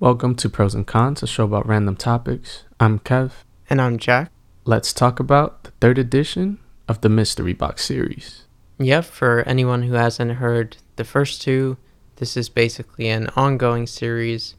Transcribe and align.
Welcome 0.00 0.34
to 0.36 0.48
Pros 0.48 0.74
and 0.74 0.86
Cons, 0.86 1.22
a 1.22 1.26
show 1.26 1.44
about 1.44 1.68
random 1.68 1.94
topics. 1.94 2.64
I'm 2.80 3.00
Kev. 3.00 3.32
And 3.68 3.82
I'm 3.82 3.98
Jack. 3.98 4.32
Let's 4.64 4.94
talk 4.94 5.20
about 5.20 5.64
the 5.64 5.72
third 5.72 5.98
edition 5.98 6.58
of 6.88 7.02
the 7.02 7.10
Mystery 7.10 7.52
Box 7.52 7.84
series. 7.84 8.46
Yep, 8.78 9.04
for 9.04 9.42
anyone 9.42 9.82
who 9.82 9.92
hasn't 9.92 10.30
heard 10.36 10.78
the 10.96 11.04
first 11.04 11.42
two, 11.42 11.76
this 12.16 12.34
is 12.34 12.48
basically 12.48 13.10
an 13.10 13.26
ongoing 13.36 13.86
series 13.86 14.54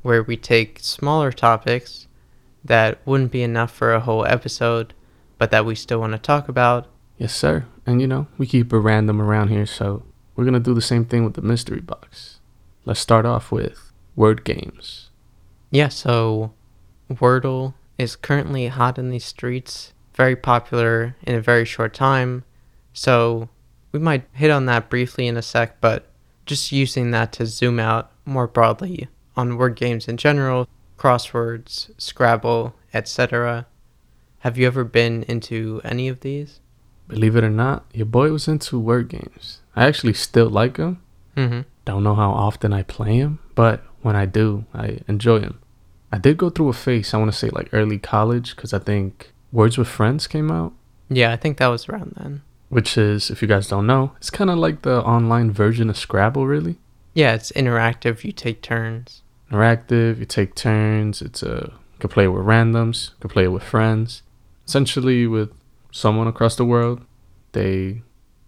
where 0.00 0.22
we 0.22 0.38
take 0.38 0.78
smaller 0.80 1.30
topics 1.30 2.08
that 2.64 2.98
wouldn't 3.04 3.32
be 3.32 3.42
enough 3.42 3.72
for 3.72 3.92
a 3.92 4.00
whole 4.00 4.24
episode, 4.24 4.94
but 5.36 5.50
that 5.50 5.66
we 5.66 5.74
still 5.74 6.00
want 6.00 6.14
to 6.14 6.18
talk 6.18 6.48
about. 6.48 6.86
Yes, 7.18 7.34
sir. 7.34 7.66
And 7.84 8.00
you 8.00 8.06
know, 8.06 8.28
we 8.38 8.46
keep 8.46 8.72
it 8.72 8.78
random 8.78 9.20
around 9.20 9.48
here, 9.48 9.66
so 9.66 10.04
we're 10.34 10.44
going 10.44 10.54
to 10.54 10.58
do 10.58 10.72
the 10.72 10.80
same 10.80 11.04
thing 11.04 11.22
with 11.22 11.34
the 11.34 11.42
Mystery 11.42 11.82
Box. 11.82 12.40
Let's 12.86 13.00
start 13.00 13.26
off 13.26 13.52
with 13.52 13.85
word 14.16 14.44
games. 14.44 15.10
Yeah, 15.70 15.88
so 15.88 16.52
Wordle 17.10 17.74
is 17.98 18.16
currently 18.16 18.68
hot 18.68 18.98
in 18.98 19.10
these 19.10 19.24
streets, 19.24 19.92
very 20.14 20.34
popular 20.34 21.16
in 21.22 21.34
a 21.34 21.40
very 21.40 21.64
short 21.64 21.94
time. 21.94 22.44
So 22.92 23.48
we 23.92 23.98
might 23.98 24.24
hit 24.32 24.50
on 24.50 24.66
that 24.66 24.90
briefly 24.90 25.26
in 25.26 25.36
a 25.36 25.42
sec, 25.42 25.80
but 25.80 26.06
just 26.46 26.72
using 26.72 27.10
that 27.10 27.32
to 27.32 27.46
zoom 27.46 27.78
out 27.78 28.10
more 28.24 28.46
broadly 28.46 29.08
on 29.36 29.58
word 29.58 29.76
games 29.76 30.08
in 30.08 30.16
general, 30.16 30.68
crosswords, 30.98 31.90
Scrabble, 31.98 32.74
etc. 32.94 33.66
Have 34.40 34.56
you 34.56 34.66
ever 34.66 34.84
been 34.84 35.24
into 35.24 35.80
any 35.84 36.08
of 36.08 36.20
these? 36.20 36.60
Believe 37.08 37.36
it 37.36 37.44
or 37.44 37.50
not, 37.50 37.84
your 37.92 38.06
boy 38.06 38.30
was 38.30 38.48
into 38.48 38.78
word 38.78 39.08
games. 39.08 39.60
I 39.76 39.86
actually 39.86 40.14
still 40.14 40.48
like 40.48 40.76
them. 40.76 41.02
Mm-hmm. 41.36 41.60
Don't 41.84 42.02
know 42.02 42.14
how 42.14 42.30
often 42.30 42.72
I 42.72 42.82
play 42.82 43.20
them, 43.20 43.38
but 43.54 43.84
when 44.06 44.14
I 44.14 44.24
do, 44.24 44.64
I 44.72 45.00
enjoy 45.08 45.40
them. 45.40 45.58
I 46.12 46.18
did 46.18 46.38
go 46.38 46.48
through 46.48 46.68
a 46.68 46.72
phase, 46.72 47.12
I 47.12 47.16
want 47.16 47.32
to 47.32 47.36
say 47.36 47.50
like 47.50 47.68
early 47.72 47.98
college, 47.98 48.54
because 48.54 48.72
I 48.72 48.78
think 48.78 49.32
Words 49.50 49.76
with 49.76 49.88
Friends 49.88 50.28
came 50.28 50.48
out. 50.48 50.72
Yeah, 51.08 51.32
I 51.32 51.36
think 51.36 51.58
that 51.58 51.66
was 51.66 51.88
around 51.88 52.14
then. 52.16 52.42
Which 52.68 52.96
is, 52.96 53.30
if 53.32 53.42
you 53.42 53.48
guys 53.48 53.66
don't 53.66 53.84
know, 53.84 54.12
it's 54.18 54.30
kind 54.30 54.48
of 54.48 54.58
like 54.58 54.82
the 54.82 55.02
online 55.02 55.50
version 55.50 55.90
of 55.90 55.96
Scrabble, 55.96 56.46
really. 56.46 56.76
Yeah, 57.14 57.34
it's 57.34 57.50
interactive. 57.52 58.22
You 58.22 58.30
take 58.30 58.62
turns. 58.62 59.22
Interactive, 59.50 60.20
you 60.20 60.24
take 60.24 60.54
turns. 60.54 61.20
It's 61.20 61.42
a, 61.42 61.72
you 61.94 61.98
can 61.98 62.10
play 62.10 62.26
it 62.26 62.28
with 62.28 62.44
randoms, 62.44 63.10
you 63.10 63.16
can 63.22 63.30
play 63.30 63.44
it 63.44 63.52
with 63.52 63.64
friends. 63.64 64.22
Essentially, 64.68 65.26
with 65.26 65.50
someone 65.90 66.28
across 66.28 66.54
the 66.54 66.64
world, 66.64 67.00
they 67.50 68.02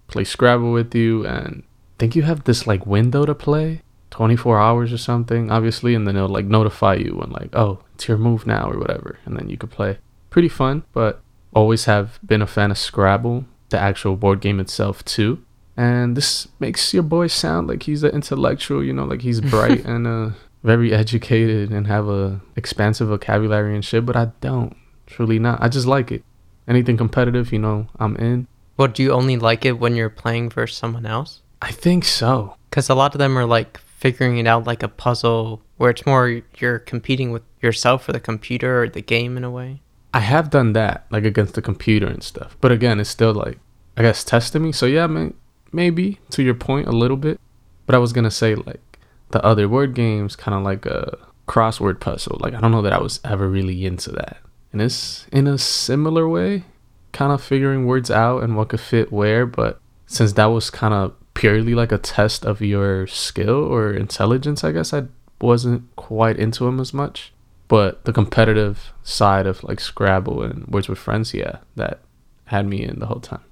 play 0.06 0.22
Scrabble 0.22 0.70
with 0.70 0.95
you, 0.95 1.27
and 1.27 1.65
think 1.98 2.15
you 2.15 2.22
have 2.22 2.45
this 2.45 2.65
like 2.65 2.87
window 2.87 3.27
to 3.27 3.34
play 3.34 3.83
24 4.11 4.59
hours 4.59 4.92
or 4.92 4.98
something, 4.98 5.51
obviously, 5.51 5.95
and 5.95 6.06
then 6.06 6.17
it'll 6.17 6.28
like 6.28 6.47
notify 6.47 6.95
you 6.95 7.17
when 7.17 7.31
like, 7.31 7.55
oh, 7.55 7.81
it's 7.95 8.09
your 8.09 8.19
move 8.19 8.47
now 8.47 8.70
or 8.70 8.78
whatever, 8.78 9.19
and 9.25 9.37
then 9.37 9.48
you 9.48 9.56
could 9.56 9.70
play. 9.70 9.98
Pretty 10.31 10.48
fun, 10.48 10.84
but 10.92 11.20
always 11.55 11.87
have 11.87 12.19
been 12.25 12.42
a 12.42 12.47
fan 12.47 12.70
of 12.70 12.78
Scrabble, 12.78 13.45
the 13.70 13.78
actual 13.78 14.17
board 14.17 14.41
game 14.41 14.61
itself 14.61 15.05
too. 15.05 15.45
And 15.77 16.17
this 16.17 16.48
makes 16.59 16.92
your 16.92 17.05
boy 17.05 17.28
sound 17.28 17.69
like 17.69 17.84
he's 17.84 18.03
an 18.03 18.11
intellectual, 18.11 18.83
you 18.83 18.92
know, 18.92 19.05
like 19.05 19.23
he's 19.23 19.41
bright 19.41 19.84
and 19.84 20.06
uh, 20.06 20.31
very 20.62 20.93
educated 20.93 21.70
and 21.70 21.87
have 21.87 22.09
a 22.09 22.41
expansive 22.56 23.09
vocabulary 23.09 23.75
and 23.75 23.84
shit, 23.84 24.05
but 24.05 24.17
I 24.17 24.33
don't. 24.41 24.77
Truly 25.06 25.39
not. 25.39 25.62
I 25.62 25.69
just 25.69 25.87
like 25.87 26.12
it. 26.12 26.25
Anything 26.67 26.97
competitive, 26.97 27.53
you 27.53 27.59
know, 27.59 27.87
I'm 27.98 28.17
in. 28.17 28.47
Well, 28.77 28.89
do 28.89 29.03
you 29.03 29.12
only 29.12 29.37
like 29.37 29.65
it 29.65 29.78
when 29.78 29.97
you're 29.97 30.11
playing 30.11 30.50
versus 30.50 30.77
someone 30.77 31.06
else? 31.06 31.43
I 31.62 31.72
think 31.72 32.05
so. 32.05 32.56
Because 32.69 32.89
a 32.89 32.95
lot 32.95 33.15
of 33.15 33.19
them 33.19 33.39
are 33.39 33.47
like 33.47 33.81
figuring 33.99 34.39
it 34.39 34.47
out 34.47 34.65
like 34.65 34.83
a 34.83 34.89
puzzle 34.89 35.61
where 35.77 35.91
it's 35.91 36.07
more 36.07 36.41
you're 36.59 36.79
competing 36.79 37.33
with 37.33 37.43
yourself 37.61 38.09
or 38.09 38.13
the 38.13 38.21
computer 38.21 38.83
or 38.83 38.89
the 38.89 39.03
game 39.03 39.37
in 39.37 39.45
a 39.45 39.51
way. 39.51 39.83
I 40.15 40.21
have 40.21 40.51
done 40.51 40.73
that, 40.73 41.07
like 41.11 41.25
against 41.25 41.55
the 41.55 41.63
computer 41.63 42.07
and 42.07 42.23
stuff. 42.23 42.57
But 42.61 42.73
again, 42.73 43.01
it's 43.01 43.11
still 43.11 43.35
like, 43.35 43.59
I 43.97 44.03
guess, 44.03 44.25
testing 44.25 44.62
me. 44.62 44.72
So 44.72 44.87
yeah, 44.87 45.06
may- 45.09 45.34
maybe 45.72 46.21
to 46.31 46.43
your 46.43 46.55
point 46.55 46.87
a 46.87 46.93
little 46.93 47.17
bit. 47.17 47.41
But 47.87 47.95
I 47.95 47.99
was 47.99 48.12
going 48.12 48.25
to 48.25 48.31
say, 48.31 48.55
like, 48.55 49.00
the 49.31 49.45
other 49.45 49.69
word 49.69 49.95
games, 49.95 50.37
kind 50.37 50.56
of 50.56 50.62
like 50.62 50.87
a 50.87 51.19
crossword 51.47 52.01
puzzle. 52.01 52.39
Like, 52.41 52.55
I 52.55 52.61
don't 52.61 52.71
know 52.71 52.83
that 52.83 52.93
I 52.93 53.01
was 53.01 53.21
ever 53.25 53.49
really 53.49 53.84
into 53.84 54.11
that. 54.12 54.39
And 54.72 54.81
it's 54.81 55.27
in 55.33 55.47
a 55.47 55.59
similar 55.59 56.28
way, 56.28 56.65
kind 57.12 57.33
of 57.33 57.43
figuring 57.43 57.87
words 57.87 58.11
out 58.11 58.43
and 58.43 58.56
what 58.56 58.69
could 58.69 58.81
fit 58.81 59.11
where. 59.11 59.47
But 59.47 59.81
since 60.06 60.34
that 60.34 60.47
was 60.47 60.71
kind 60.71 60.95
of 60.95 61.15
purely 61.38 61.72
like 61.72 61.93
a 61.93 61.99
test 61.99 62.44
of 62.44 62.60
your 62.60 63.06
skill 63.06 63.62
or 63.65 63.93
intelligence, 63.93 64.65
I 64.65 64.72
guess 64.72 64.93
I 64.93 65.04
wasn't 65.41 65.84
quite 65.94 66.37
into 66.37 66.65
them 66.65 66.81
as 66.81 66.93
much. 66.93 67.32
But 67.69 68.04
the 68.04 68.12
competitive 68.12 68.93
side 69.04 69.47
of 69.47 69.62
like 69.62 69.78
Scrabble 69.78 70.43
and 70.43 70.66
Words 70.66 70.88
with 70.88 70.98
Friends, 70.98 71.32
yeah, 71.32 71.59
that 71.77 72.00
had 72.47 72.66
me 72.66 72.82
in 72.82 72.98
the 72.98 73.06
whole 73.06 73.21
time. 73.21 73.44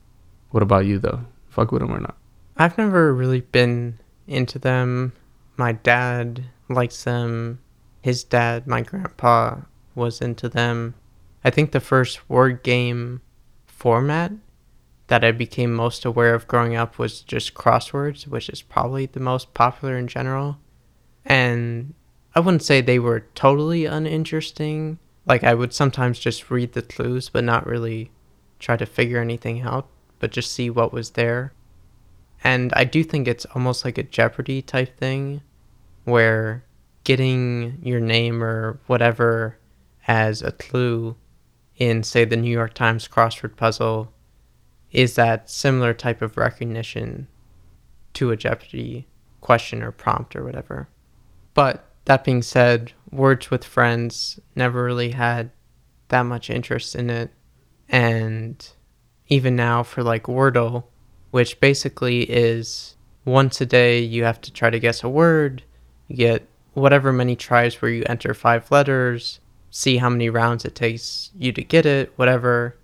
What 0.51 0.65
about 0.65 0.85
you 0.85 0.99
though? 0.99 1.27
Fuck 1.49 1.71
with 1.71 1.81
them 1.81 1.93
or 1.93 2.01
not? 2.01 2.17
I've 2.57 2.77
never 2.77 3.15
really 3.15 3.43
been 3.43 4.01
into 4.27 4.59
them. 4.59 5.13
My 5.57 5.73
dad 5.73 6.43
likes 6.69 7.05
them. 7.05 7.61
His 8.03 8.25
dad, 8.25 8.67
my 8.67 8.81
grandpa, 8.83 9.59
was 9.95 10.21
into 10.21 10.49
them. 10.49 10.95
I 11.45 11.51
think 11.51 11.71
the 11.71 11.79
first 11.79 12.29
word 12.29 12.65
game 12.65 13.21
format 13.67 14.33
that 15.09 15.25
I 15.25 15.33
became 15.33 15.73
most 15.73 16.05
aware 16.05 16.35
of 16.35 16.49
growing 16.49 16.75
up 16.75 16.99
was 16.99 17.21
just 17.21 17.55
crosswords, 17.55 18.27
which 18.27 18.49
is 18.49 18.63
probably 18.63 19.07
the 19.07 19.21
most 19.21 19.55
popular 19.55 19.97
in 19.97 20.09
general. 20.09 20.59
And 21.25 21.95
I 22.35 22.41
wouldn't 22.41 22.63
say 22.63 22.81
they 22.81 22.99
were 22.99 23.27
totally 23.35 23.87
uninteresting. 23.87 24.99
Like, 25.25 25.45
I 25.45 25.55
would 25.55 25.73
sometimes 25.73 26.19
just 26.19 26.51
read 26.51 26.73
the 26.73 26.83
clues, 26.83 27.29
but 27.29 27.45
not 27.45 27.67
really 27.67 28.11
try 28.59 28.77
to 28.77 28.87
figure 28.87 29.21
anything 29.21 29.63
out, 29.63 29.89
but 30.19 30.33
just 30.33 30.53
see 30.53 30.71
what 30.71 30.93
was 30.93 31.11
there. 31.11 31.53
And 32.43 32.73
I 32.75 32.85
do 32.85 33.03
think 33.03 33.27
it's 33.27 33.47
almost 33.55 33.85
like 33.85 33.99
a 33.99 34.03
Jeopardy 34.03 34.63
type 34.63 34.99
thing 34.99 35.41
where 36.05 36.65
getting 37.05 37.79
your 37.83 38.01
name 38.01 38.43
or 38.43 38.79
whatever 38.87 39.59
as 40.09 40.43
a 40.43 40.53
clue 40.53 41.17
in, 41.77 42.03
say, 42.03 42.25
the 42.25 42.37
New 42.37 42.51
York 42.51 42.75
Times 42.75 43.09
crossword 43.09 43.57
puzzle 43.57 44.13
is 44.93 45.15
that 45.15 45.51
similar 45.51 45.93
type 45.93 46.23
of 46.23 46.37
recognition 46.37 47.29
to 48.15 48.31
a 48.31 48.37
Jeopardy 48.37 49.07
question 49.41 49.83
or 49.83 49.93
prompt 49.93 50.35
or 50.35 50.45
whatever. 50.45 50.89
But 51.55 51.85
that 52.07 52.25
being 52.25 52.43
said, 52.43 52.93
Words 53.11 53.51
with 53.51 53.65
Friends 53.65 54.41
never 54.55 54.85
really 54.85 55.13
had 55.13 55.51
that 56.09 56.23
much 56.23 56.51
interest 56.51 56.95
in 56.95 57.11
it. 57.11 57.31
And 57.89 58.67
even 59.29 59.57
now 59.57 59.83
for 59.83 60.03
like 60.03 60.25
Wordle, 60.25 60.85
which 61.31 61.61
basically 61.61 62.23
is 62.23 62.97
once 63.25 63.61
a 63.61 63.67
day 63.67 64.01
you 64.01 64.25
have 64.25 64.41
to 64.41 64.53
try 64.53 64.71
to 64.71 64.79
guess 64.79 65.03
a 65.03 65.09
word, 65.09 65.63
you 66.09 66.17
get 66.17 66.49
whatever 66.75 67.13
many 67.13 67.37
tries 67.37 67.81
where 67.81 67.91
you 67.91 68.05
enter 68.07 68.35
five 68.35 68.71
letters, 68.71 69.41
see 69.71 69.97
how 69.97 70.09
many 70.09 70.31
rounds 70.31 70.65
it 70.65 70.75
takes 70.75 71.31
you 71.37 71.53
to 71.53 71.63
get 71.63 71.85
it, 71.87 72.13
whatever. 72.17 72.77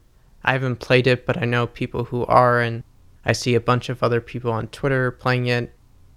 I 0.45 0.53
haven't 0.53 0.77
played 0.77 1.07
it, 1.07 1.27
but 1.27 1.37
I 1.37 1.45
know 1.45 1.67
people 1.67 2.05
who 2.05 2.25
are, 2.27 2.61
and 2.61 2.83
I 3.25 3.33
see 3.33 3.55
a 3.55 3.61
bunch 3.61 3.89
of 3.89 4.03
other 4.03 4.21
people 4.21 4.53
on 4.53 4.69
Twitter 4.69 5.11
playing 5.11 5.47
it. 5.47 5.73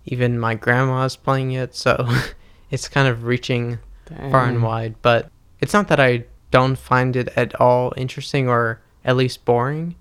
Even 0.06 0.40
my 0.40 0.56
grandma's 0.56 1.16
playing 1.16 1.52
it, 1.52 1.76
so 1.76 2.08
it's 2.72 2.88
kind 2.88 3.08
of 3.08 3.26
reaching 3.26 3.80
Damn. 4.06 4.32
far 4.32 4.46
and 4.46 4.64
wide. 4.64 4.96
But 5.02 5.32
it's 5.60 5.74
not 5.74 5.88
that 5.88 6.00
I 6.00 6.26
don't 6.52 6.78
find 6.78 7.16
it 7.16 7.30
at 7.36 7.60
all 7.60 7.94
interesting 7.98 8.48
or 8.48 8.82
at 9.04 9.16
least 9.16 9.46
boring, 9.46 9.96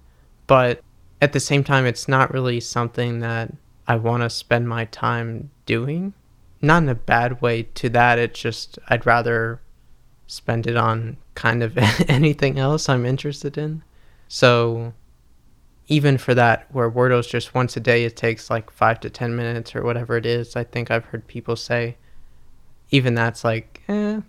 but 0.46 0.82
at 1.20 1.32
the 1.32 1.40
same 1.40 1.64
time, 1.64 1.86
it's 1.86 2.08
not 2.08 2.32
really 2.32 2.60
something 2.60 3.20
that 3.20 3.52
I 3.86 3.96
want 3.96 4.22
to 4.22 4.30
spend 4.30 4.68
my 4.68 4.84
time 4.86 5.50
doing. 5.66 6.14
Not 6.60 6.82
in 6.82 6.88
a 6.88 6.94
bad 6.94 7.42
way 7.42 7.64
to 7.74 7.88
that, 7.90 8.18
it's 8.18 8.40
just 8.40 8.78
I'd 8.88 9.06
rather 9.06 9.60
spend 10.26 10.66
it 10.66 10.76
on 10.76 11.16
kind 11.34 11.62
of 11.62 11.76
anything 12.08 12.58
else 12.58 12.88
I'm 12.88 13.06
interested 13.06 13.58
in. 13.58 13.82
So 14.28 14.92
even 15.88 16.18
for 16.18 16.34
that, 16.34 16.66
where 16.72 16.90
Wordle's 16.90 17.26
just 17.26 17.54
once 17.54 17.76
a 17.76 17.80
day, 17.80 18.04
it 18.04 18.16
takes 18.16 18.50
like 18.50 18.70
five 18.70 19.00
to 19.00 19.10
10 19.10 19.36
minutes 19.36 19.74
or 19.76 19.82
whatever 19.82 20.16
it 20.16 20.26
is, 20.26 20.56
I 20.56 20.64
think 20.64 20.90
I've 20.90 21.06
heard 21.06 21.26
people 21.26 21.56
say, 21.56 21.96
even 22.90 23.14
that's 23.14 23.44
like, 23.44 23.82
eh, 23.88 24.20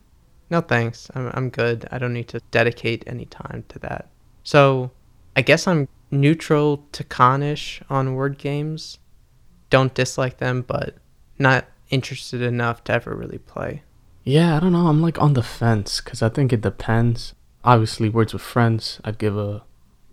no 0.50 0.62
thanks. 0.62 1.10
I'm, 1.16 1.32
I'm 1.34 1.50
good. 1.50 1.88
I 1.92 1.98
don't 1.98 2.14
need 2.14 2.28
to 2.30 2.42
dedicate 2.52 3.04
any 3.08 3.26
time 3.26 3.64
to 3.70 3.80
that. 3.80 4.10
So 4.44 4.92
I 5.36 5.42
guess 5.42 5.68
I'm 5.68 5.88
neutral 6.12 6.86
to 6.92 7.04
conish 7.04 7.82
on 7.90 8.16
word 8.16 8.38
games. 8.38 9.00
Don't 9.70 9.94
dislike 9.94 10.38
them, 10.38 10.62
but 10.62 10.96
not 11.40 11.66
interested 11.90 12.42
enough 12.42 12.84
to 12.86 12.94
ever 12.94 13.16
really 13.16 13.38
play. 13.38 13.84
Yeah, 14.24 14.58
I 14.58 14.60
don't 14.60 14.74
know. 14.74 14.88
I'm 14.88 15.02
like 15.02 15.22
on 15.22 15.34
the 15.34 15.44
fence 15.44 16.02
because 16.02 16.22
I 16.22 16.30
think 16.30 16.52
it 16.52 16.62
depends. 16.62 17.34
Obviously, 17.64 18.10
Words 18.10 18.34
with 18.34 18.42
Friends, 18.42 19.00
I'd 19.04 19.18
give 19.18 19.38
a 19.38 19.64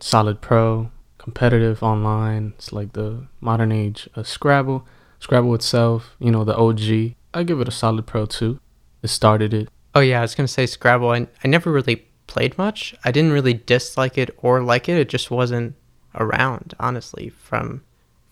solid 0.02 0.40
pro. 0.40 0.90
Competitive 1.18 1.82
online, 1.82 2.52
it's 2.56 2.72
like 2.72 2.94
the 2.94 3.28
modern 3.40 3.70
age 3.70 4.08
of 4.16 4.26
Scrabble. 4.26 4.84
Scrabble 5.20 5.54
itself, 5.54 6.16
you 6.18 6.32
know, 6.32 6.42
the 6.42 6.56
OG, 6.56 7.14
I 7.32 7.44
give 7.44 7.60
it 7.60 7.68
a 7.68 7.72
solid 7.72 8.06
pro 8.06 8.26
too. 8.26 8.58
it 9.02 9.08
started 9.08 9.54
it. 9.54 9.68
Oh 9.94 10.00
yeah, 10.00 10.18
I 10.18 10.22
was 10.22 10.34
gonna 10.34 10.48
say 10.48 10.66
Scrabble. 10.66 11.10
I 11.10 11.28
I 11.44 11.48
never 11.48 11.70
really 11.70 12.06
played 12.26 12.58
much. 12.58 12.94
I 13.04 13.10
didn't 13.12 13.32
really 13.32 13.54
dislike 13.54 14.18
it 14.18 14.36
or 14.38 14.62
like 14.62 14.88
it. 14.88 14.96
It 14.98 15.08
just 15.08 15.30
wasn't 15.30 15.74
around, 16.14 16.74
honestly, 16.80 17.28
from 17.28 17.82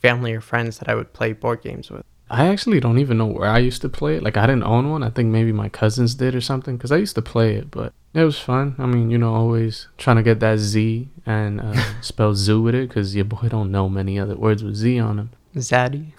family 0.01 0.33
or 0.33 0.41
friends 0.41 0.79
that 0.79 0.89
I 0.89 0.95
would 0.95 1.13
play 1.13 1.33
board 1.33 1.63
games 1.63 1.91
with. 1.91 2.05
I 2.31 2.47
actually 2.47 2.79
don't 2.79 2.99
even 2.99 3.19
know 3.19 3.27
where 3.27 3.49
I 3.49 3.59
used 3.59 3.83
to 3.83 3.89
play 3.89 4.17
it. 4.17 4.23
Like 4.23 4.37
I 4.37 4.47
didn't 4.47 4.63
own 4.63 4.89
one. 4.89 5.03
I 5.03 5.11
think 5.11 5.31
maybe 5.31 5.51
my 5.51 5.69
cousins 5.69 6.15
did 6.15 6.35
or 6.35 6.41
something. 6.41 6.79
Cause 6.79 6.93
I 6.93 6.97
used 6.97 7.17
to 7.17 7.23
play 7.23 7.57
it, 7.57 7.71
but 7.71 7.93
it 8.15 8.23
was 8.23 8.39
fun. 8.39 8.77
I 8.79 8.87
mean, 8.87 9.11
you 9.11 9.19
know, 9.19 9.35
always 9.35 9.89
trying 9.99 10.17
to 10.17 10.23
get 10.23 10.39
that 10.41 10.59
Z 10.59 11.09
and 11.27 11.61
uh, 11.61 11.83
spell 12.01 12.35
zoo 12.35 12.63
with 12.63 12.75
it, 12.75 12.89
cause 12.91 13.15
your 13.17 13.25
boy 13.25 13.49
don't 13.49 13.73
know 13.73 13.89
many 13.89 14.19
other 14.19 14.37
words 14.37 14.63
with 14.63 14.77
Z 14.77 14.99
on 15.01 15.17
them. 15.17 15.31
Zaddy. 15.57 16.13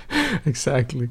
exactly. 0.46 1.10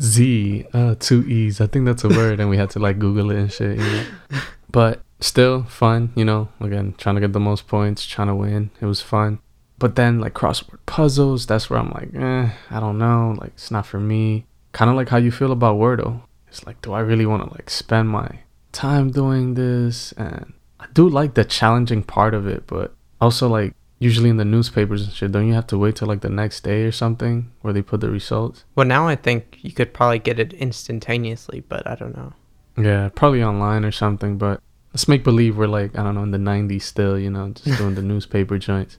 Z, 0.00 0.66
uh, 0.72 0.96
two 0.98 1.22
E's. 1.28 1.60
I 1.60 1.66
think 1.66 1.86
that's 1.86 2.04
a 2.04 2.08
word, 2.08 2.40
and 2.40 2.50
we 2.50 2.56
had 2.56 2.70
to 2.70 2.78
like 2.78 2.98
Google 2.98 3.30
it 3.30 3.38
and 3.38 3.52
shit. 3.52 3.78
You 3.78 3.84
know? 3.84 4.04
But 4.68 5.00
still 5.20 5.62
fun, 5.62 6.12
you 6.14 6.24
know. 6.24 6.48
Again, 6.60 6.94
trying 6.98 7.14
to 7.14 7.20
get 7.20 7.32
the 7.32 7.40
most 7.40 7.66
points, 7.66 8.04
trying 8.04 8.28
to 8.28 8.34
win. 8.34 8.70
It 8.80 8.84
was 8.84 9.00
fun. 9.00 9.38
But 9.78 9.96
then 9.96 10.20
like 10.20 10.34
crossword 10.34 10.78
puzzles, 10.86 11.46
that's 11.46 11.68
where 11.68 11.78
I'm 11.78 11.90
like, 11.90 12.14
eh, 12.14 12.50
I 12.70 12.80
don't 12.80 12.98
know. 12.98 13.36
Like 13.38 13.52
it's 13.54 13.70
not 13.70 13.86
for 13.86 14.00
me. 14.00 14.46
Kind 14.72 14.90
of 14.90 14.96
like 14.96 15.08
how 15.08 15.18
you 15.18 15.30
feel 15.30 15.52
about 15.52 15.76
Wordle. 15.76 16.22
It's 16.48 16.66
like, 16.66 16.80
do 16.82 16.92
I 16.92 17.00
really 17.00 17.26
want 17.26 17.44
to 17.44 17.50
like 17.50 17.68
spend 17.68 18.08
my 18.08 18.40
time 18.72 19.10
doing 19.10 19.54
this? 19.54 20.12
And 20.12 20.54
I 20.80 20.86
do 20.92 21.08
like 21.08 21.34
the 21.34 21.44
challenging 21.44 22.02
part 22.02 22.34
of 22.34 22.46
it, 22.46 22.66
but 22.66 22.94
also 23.20 23.48
like 23.48 23.74
usually 23.98 24.30
in 24.30 24.36
the 24.36 24.44
newspapers 24.44 25.04
and 25.04 25.12
shit, 25.12 25.32
don't 25.32 25.46
you 25.46 25.54
have 25.54 25.66
to 25.68 25.78
wait 25.78 25.96
till 25.96 26.08
like 26.08 26.20
the 26.20 26.28
next 26.28 26.60
day 26.62 26.82
or 26.84 26.92
something 26.92 27.50
where 27.62 27.72
they 27.72 27.82
put 27.82 28.00
the 28.00 28.10
results? 28.10 28.64
Well, 28.74 28.86
now 28.86 29.08
I 29.08 29.16
think 29.16 29.58
you 29.62 29.72
could 29.72 29.94
probably 29.94 30.18
get 30.18 30.38
it 30.38 30.52
instantaneously, 30.52 31.60
but 31.68 31.86
I 31.86 31.94
don't 31.94 32.16
know. 32.16 32.32
Yeah, 32.78 33.08
probably 33.14 33.42
online 33.42 33.84
or 33.84 33.92
something, 33.92 34.36
but 34.36 34.60
let's 34.92 35.08
make 35.08 35.24
believe 35.24 35.56
we're 35.56 35.66
like, 35.66 35.98
I 35.98 36.02
don't 36.02 36.14
know, 36.14 36.22
in 36.22 36.30
the 36.30 36.38
90s 36.38 36.82
still, 36.82 37.18
you 37.18 37.30
know, 37.30 37.50
just 37.50 37.78
doing 37.78 37.94
the 37.94 38.02
newspaper 38.12 38.58
joints. 38.58 38.98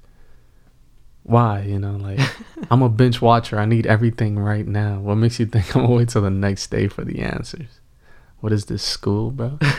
Why, 1.28 1.62
you 1.62 1.78
know, 1.78 1.98
like 1.98 2.20
I'm 2.72 2.82
a 2.82 2.90
binge 2.90 3.22
watcher. 3.22 3.60
I 3.60 3.66
need 3.66 3.86
everything 3.86 4.40
right 4.40 4.66
now. 4.66 5.00
What 5.00 5.16
makes 5.16 5.40
you 5.40 5.46
think 5.46 5.76
I'm 5.76 5.84
gonna 5.84 5.96
wait 5.96 6.10
till 6.10 6.24
the 6.24 6.30
next 6.30 6.72
day 6.72 6.88
for 6.88 7.04
the 7.04 7.22
answers? 7.22 7.80
What 8.40 8.52
is 8.52 8.66
this 8.66 8.82
school, 8.82 9.32
bro? 9.32 9.60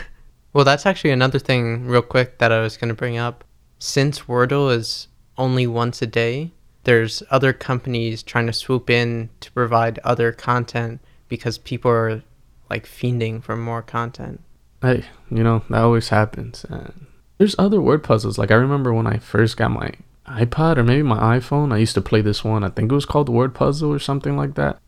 Well, 0.51 0.65
that's 0.65 0.85
actually 0.85 1.11
another 1.11 1.39
thing, 1.39 1.85
real 1.85 2.01
quick, 2.01 2.39
that 2.39 2.51
I 2.51 2.61
was 2.61 2.75
going 2.75 2.89
to 2.89 2.95
bring 2.95 3.17
up. 3.17 3.43
Since 3.77 4.21
Wordle 4.21 4.73
is 4.73 5.07
only 5.37 5.67
once 5.67 6.01
a 6.01 6.07
day, 6.07 6.51
there's 6.85 7.21
other 7.29 7.53
companies 7.53 8.23
trying 8.23 8.47
to 8.47 8.53
swoop 8.53 8.89
in 8.89 9.29
to 9.41 9.51
provide 9.51 9.99
other 9.99 10.31
content 10.31 11.01
because 11.27 11.57
people 11.59 11.91
are 11.91 12.23
like 12.69 12.85
fiending 12.87 13.43
for 13.43 13.55
more 13.55 13.81
content. 13.81 14.41
hey, 14.81 15.05
you 15.29 15.43
know, 15.43 15.63
that 15.69 15.81
always 15.81 16.09
happens. 16.09 16.65
And 16.67 17.05
there's 17.37 17.55
other 17.59 17.79
word 17.79 18.03
puzzles. 18.03 18.37
Like 18.37 18.51
I 18.51 18.55
remember 18.55 18.91
when 18.93 19.07
I 19.07 19.17
first 19.17 19.55
got 19.55 19.71
my 19.71 19.91
iPod 20.29 20.77
or 20.77 20.83
maybe 20.83 21.03
my 21.03 21.39
iPhone, 21.39 21.73
I 21.73 21.77
used 21.77 21.95
to 21.95 22.01
play 22.01 22.21
this 22.21 22.43
one. 22.43 22.63
I 22.63 22.69
think 22.69 22.91
it 22.91 22.95
was 22.95 23.05
called 23.05 23.29
Word 23.29 23.53
Puzzle 23.55 23.91
or 23.91 23.99
something 23.99 24.35
like 24.37 24.55
that, 24.55 24.79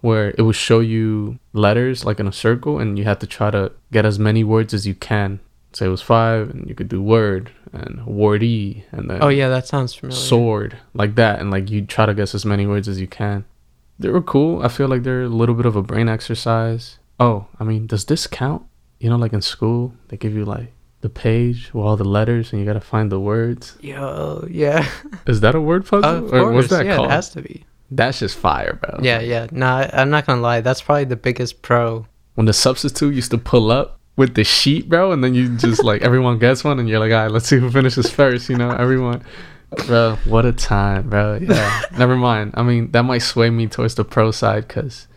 where 0.00 0.34
it 0.36 0.42
would 0.42 0.56
show 0.56 0.80
you 0.80 1.38
letters 1.52 2.04
like 2.04 2.20
in 2.20 2.26
a 2.26 2.32
circle 2.32 2.78
and 2.78 2.98
you 2.98 3.04
had 3.04 3.20
to 3.20 3.26
try 3.26 3.50
to 3.50 3.72
get 3.90 4.04
as 4.04 4.18
many 4.18 4.44
words 4.44 4.74
as 4.74 4.86
you 4.86 4.94
can. 4.94 5.40
Say 5.74 5.86
it 5.86 5.88
was 5.88 6.02
five, 6.02 6.50
and 6.50 6.68
you 6.68 6.74
could 6.74 6.90
do 6.90 7.00
word 7.02 7.50
and 7.72 8.00
wordee 8.00 8.82
and 8.92 9.08
then 9.08 9.22
Oh, 9.22 9.28
yeah, 9.28 9.48
that 9.48 9.66
sounds 9.66 9.94
familiar. 9.94 10.20
sword 10.20 10.76
like 10.92 11.14
that, 11.14 11.40
and 11.40 11.50
like 11.50 11.70
you 11.70 11.86
try 11.86 12.04
to 12.04 12.12
guess 12.12 12.34
as 12.34 12.44
many 12.44 12.66
words 12.66 12.88
as 12.88 13.00
you 13.00 13.06
can. 13.06 13.46
They 13.98 14.10
were 14.10 14.20
cool. 14.20 14.62
I 14.62 14.68
feel 14.68 14.88
like 14.88 15.02
they're 15.02 15.22
a 15.22 15.28
little 15.28 15.54
bit 15.54 15.64
of 15.64 15.76
a 15.76 15.82
brain 15.82 16.08
exercise. 16.10 16.98
Oh, 17.18 17.46
I 17.58 17.64
mean, 17.64 17.86
does 17.86 18.04
this 18.04 18.26
count? 18.26 18.64
You 19.00 19.08
know, 19.08 19.16
like 19.16 19.32
in 19.32 19.40
school, 19.40 19.94
they 20.08 20.16
give 20.18 20.34
you 20.34 20.44
like 20.44 20.72
the 21.02 21.10
page 21.10 21.74
with 21.74 21.84
all 21.84 21.96
the 21.96 22.04
letters, 22.08 22.52
and 22.52 22.60
you 22.60 22.66
gotta 22.66 22.80
find 22.80 23.12
the 23.12 23.20
words. 23.20 23.76
Yo, 23.80 24.46
yeah. 24.50 24.88
Is 25.26 25.40
that 25.40 25.54
a 25.54 25.60
word 25.60 25.84
puzzle? 25.84 26.04
of 26.04 26.24
or 26.32 26.40
course, 26.40 26.54
what's 26.54 26.68
that 26.68 26.86
yeah, 26.86 26.96
called? 26.96 27.08
it 27.08 27.10
has 27.10 27.28
to 27.30 27.42
be. 27.42 27.64
That's 27.90 28.20
just 28.20 28.38
fire, 28.38 28.78
bro. 28.80 29.00
Yeah, 29.02 29.20
yeah. 29.20 29.48
No, 29.50 29.66
I- 29.66 29.90
I'm 29.92 30.08
not 30.10 30.26
gonna 30.26 30.40
lie. 30.40 30.60
That's 30.62 30.80
probably 30.80 31.04
the 31.04 31.16
biggest 31.16 31.60
pro. 31.60 32.06
When 32.34 32.46
the 32.46 32.52
substitute 32.54 33.14
used 33.14 33.30
to 33.32 33.38
pull 33.38 33.70
up 33.70 33.98
with 34.16 34.34
the 34.34 34.44
sheet, 34.44 34.88
bro, 34.88 35.12
and 35.12 35.22
then 35.22 35.34
you 35.34 35.56
just 35.56 35.84
like 35.84 36.02
everyone 36.08 36.38
gets 36.38 36.64
one, 36.64 36.78
and 36.78 36.88
you're 36.88 37.00
like, 37.00 37.12
all 37.12 37.24
right, 37.24 37.30
let's 37.30 37.46
see 37.46 37.58
who 37.58 37.70
finishes 37.70 38.08
first. 38.10 38.48
You 38.48 38.56
know, 38.56 38.70
everyone. 38.70 39.22
Bro, 39.86 40.18
what 40.26 40.44
a 40.46 40.52
time, 40.52 41.08
bro. 41.10 41.38
Yeah. 41.42 41.82
Never 41.98 42.14
mind. 42.14 42.52
I 42.54 42.62
mean, 42.62 42.90
that 42.92 43.02
might 43.02 43.22
sway 43.22 43.50
me 43.50 43.66
towards 43.66 43.94
the 43.94 44.04
pro 44.04 44.30
side 44.30 44.68
because 44.68 45.08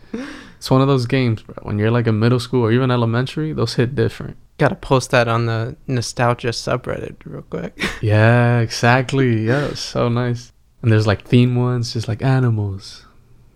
it's 0.58 0.72
one 0.72 0.82
of 0.82 0.88
those 0.88 1.06
games, 1.06 1.44
bro. 1.44 1.56
When 1.62 1.78
you're 1.78 1.92
like 1.92 2.08
in 2.08 2.20
middle 2.20 2.40
school 2.40 2.64
or 2.64 2.72
even 2.72 2.90
elementary, 2.90 3.54
those 3.54 3.76
hit 3.76 3.96
different. 3.96 4.38
Gotta 4.58 4.76
post 4.76 5.12
that 5.12 5.28
on 5.28 5.48
the 5.48 5.76
nostalgia 5.88 6.50
subreddit 6.50 7.18
real 7.26 7.42
quick. 7.44 7.78
Yeah, 8.02 8.60
exactly. 8.60 9.46
Yeah, 9.46 9.74
so 9.74 10.10
nice. 10.10 10.52
And 10.82 10.92
there's 10.92 11.08
like 11.08 11.24
theme 11.28 11.56
ones, 11.56 11.94
just 11.94 12.08
like 12.08 12.22
animals. 12.22 13.06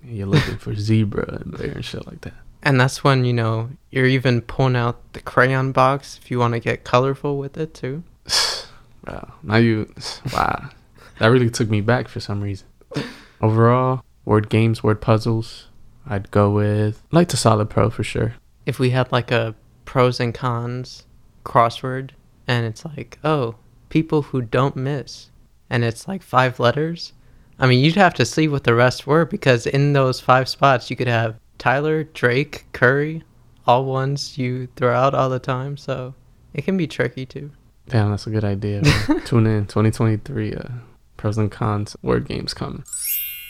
You're 0.03 0.27
looking 0.27 0.57
for 0.57 0.73
zebra 0.87 1.41
and 1.41 1.57
bear 1.57 1.71
and 1.71 1.85
shit 1.85 2.07
like 2.07 2.21
that. 2.21 2.33
And 2.63 2.79
that's 2.79 3.03
when, 3.03 3.25
you 3.25 3.33
know, 3.33 3.69
you're 3.91 4.07
even 4.07 4.41
pulling 4.41 4.75
out 4.75 5.13
the 5.13 5.21
crayon 5.21 5.71
box 5.71 6.19
if 6.21 6.31
you 6.31 6.39
want 6.39 6.55
to 6.55 6.59
get 6.59 6.83
colorful 6.83 7.37
with 7.37 7.57
it 7.57 7.73
too. 7.73 8.03
Wow. 9.07 9.33
Now 9.43 9.55
you, 9.55 9.91
wow. 10.33 10.69
That 11.19 11.27
really 11.27 11.49
took 11.49 11.69
me 11.69 11.81
back 11.81 12.07
for 12.07 12.19
some 12.19 12.41
reason. 12.41 12.67
Overall, 13.41 14.03
word 14.25 14.49
games, 14.49 14.83
word 14.83 15.01
puzzles, 15.01 15.67
I'd 16.05 16.31
go 16.31 16.49
with 16.49 17.01
like 17.11 17.29
the 17.29 17.37
Solid 17.37 17.69
Pro 17.69 17.89
for 17.89 18.03
sure. 18.03 18.35
If 18.65 18.79
we 18.79 18.89
had 18.89 19.11
like 19.11 19.31
a 19.31 19.55
pros 19.89 20.19
and 20.19 20.35
cons 20.35 21.07
crossword 21.43 22.11
and 22.47 22.63
it's 22.63 22.85
like, 22.85 23.17
oh, 23.23 23.55
people 23.89 24.21
who 24.21 24.39
don't 24.39 24.75
miss, 24.75 25.31
and 25.67 25.83
it's 25.83 26.07
like 26.07 26.21
five 26.21 26.59
letters, 26.59 27.13
I 27.57 27.65
mean, 27.65 27.83
you'd 27.83 27.95
have 27.95 28.13
to 28.13 28.25
see 28.25 28.47
what 28.47 28.65
the 28.65 28.75
rest 28.75 29.07
were 29.07 29.25
because 29.25 29.65
in 29.65 29.93
those 29.93 30.19
five 30.19 30.47
spots, 30.47 30.91
you 30.91 30.95
could 30.95 31.07
have 31.07 31.39
Tyler, 31.57 32.03
Drake, 32.03 32.67
Curry, 32.71 33.23
all 33.65 33.83
ones 33.83 34.37
you 34.37 34.67
throw 34.75 34.93
out 34.93 35.15
all 35.15 35.27
the 35.27 35.39
time. 35.39 35.75
So 35.75 36.13
it 36.53 36.65
can 36.65 36.77
be 36.77 36.85
tricky 36.85 37.25
too. 37.25 37.49
Damn, 37.87 38.11
that's 38.11 38.27
a 38.27 38.29
good 38.29 38.45
idea. 38.45 38.83
Tune 39.25 39.47
in 39.47 39.65
2023. 39.65 40.53
Uh, 40.53 40.63
pros 41.17 41.39
and 41.39 41.51
cons 41.51 41.97
word 42.03 42.27
games 42.27 42.53
coming. 42.53 42.83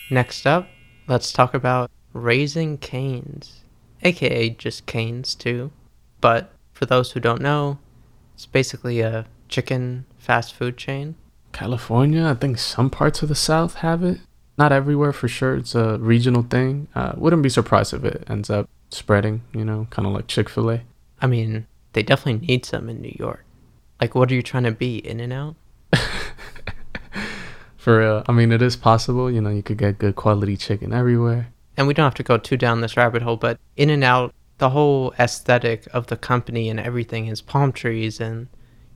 Next 0.09 0.47
up, 0.47 0.69
let's 1.05 1.33
talk 1.33 1.53
about 1.53 1.91
Raising 2.13 2.77
Canes, 2.77 3.65
aka 4.03 4.49
just 4.51 4.85
Canes 4.85 5.35
too. 5.35 5.71
But 6.21 6.51
for 6.73 6.85
those 6.85 7.11
who 7.11 7.19
don't 7.19 7.41
know, 7.41 7.79
it's 8.35 8.45
basically 8.45 9.01
a 9.01 9.25
chicken 9.47 10.05
fast 10.17 10.53
food 10.53 10.77
chain. 10.77 11.15
California, 11.51 12.25
I 12.25 12.35
think 12.35 12.57
some 12.57 12.89
parts 12.89 13.21
of 13.21 13.29
the 13.29 13.35
South 13.35 13.75
have 13.75 14.03
it. 14.03 14.19
Not 14.57 14.71
everywhere 14.71 15.13
for 15.13 15.27
sure. 15.27 15.55
It's 15.55 15.75
a 15.75 15.97
regional 15.99 16.43
thing. 16.43 16.87
Uh, 16.93 17.13
wouldn't 17.15 17.43
be 17.43 17.49
surprised 17.49 17.93
if 17.93 18.03
it 18.03 18.23
ends 18.27 18.49
up 18.49 18.69
spreading, 18.89 19.41
you 19.53 19.63
know, 19.63 19.87
kind 19.89 20.05
of 20.07 20.13
like 20.13 20.27
Chick 20.27 20.49
fil 20.49 20.69
A. 20.71 20.81
I 21.21 21.27
mean, 21.27 21.65
they 21.93 22.03
definitely 22.03 22.45
need 22.45 22.65
some 22.65 22.89
in 22.89 23.01
New 23.01 23.15
York. 23.17 23.45
Like, 23.99 24.15
what 24.15 24.31
are 24.31 24.35
you 24.35 24.43
trying 24.43 24.63
to 24.63 24.71
be, 24.71 24.97
In 24.97 25.19
and 25.19 25.33
Out? 25.33 25.55
For 27.77 27.99
real. 27.99 28.23
I 28.27 28.31
mean, 28.31 28.51
it 28.51 28.61
is 28.61 28.75
possible. 28.75 29.31
You 29.31 29.41
know, 29.41 29.49
you 29.49 29.63
could 29.63 29.77
get 29.77 29.97
good 29.97 30.15
quality 30.15 30.55
chicken 30.57 30.93
everywhere. 30.93 31.47
And 31.77 31.87
we 31.87 31.93
don't 31.93 32.05
have 32.05 32.13
to 32.15 32.23
go 32.23 32.37
too 32.37 32.57
down 32.57 32.81
this 32.81 32.97
rabbit 32.97 33.21
hole, 33.21 33.37
but 33.37 33.57
In 33.77 33.89
and 33.89 34.03
Out, 34.03 34.33
the 34.59 34.69
whole 34.69 35.13
aesthetic 35.19 35.87
of 35.93 36.07
the 36.07 36.17
company 36.17 36.69
and 36.69 36.79
everything 36.79 37.27
is 37.27 37.41
palm 37.41 37.71
trees 37.71 38.19
and, 38.19 38.47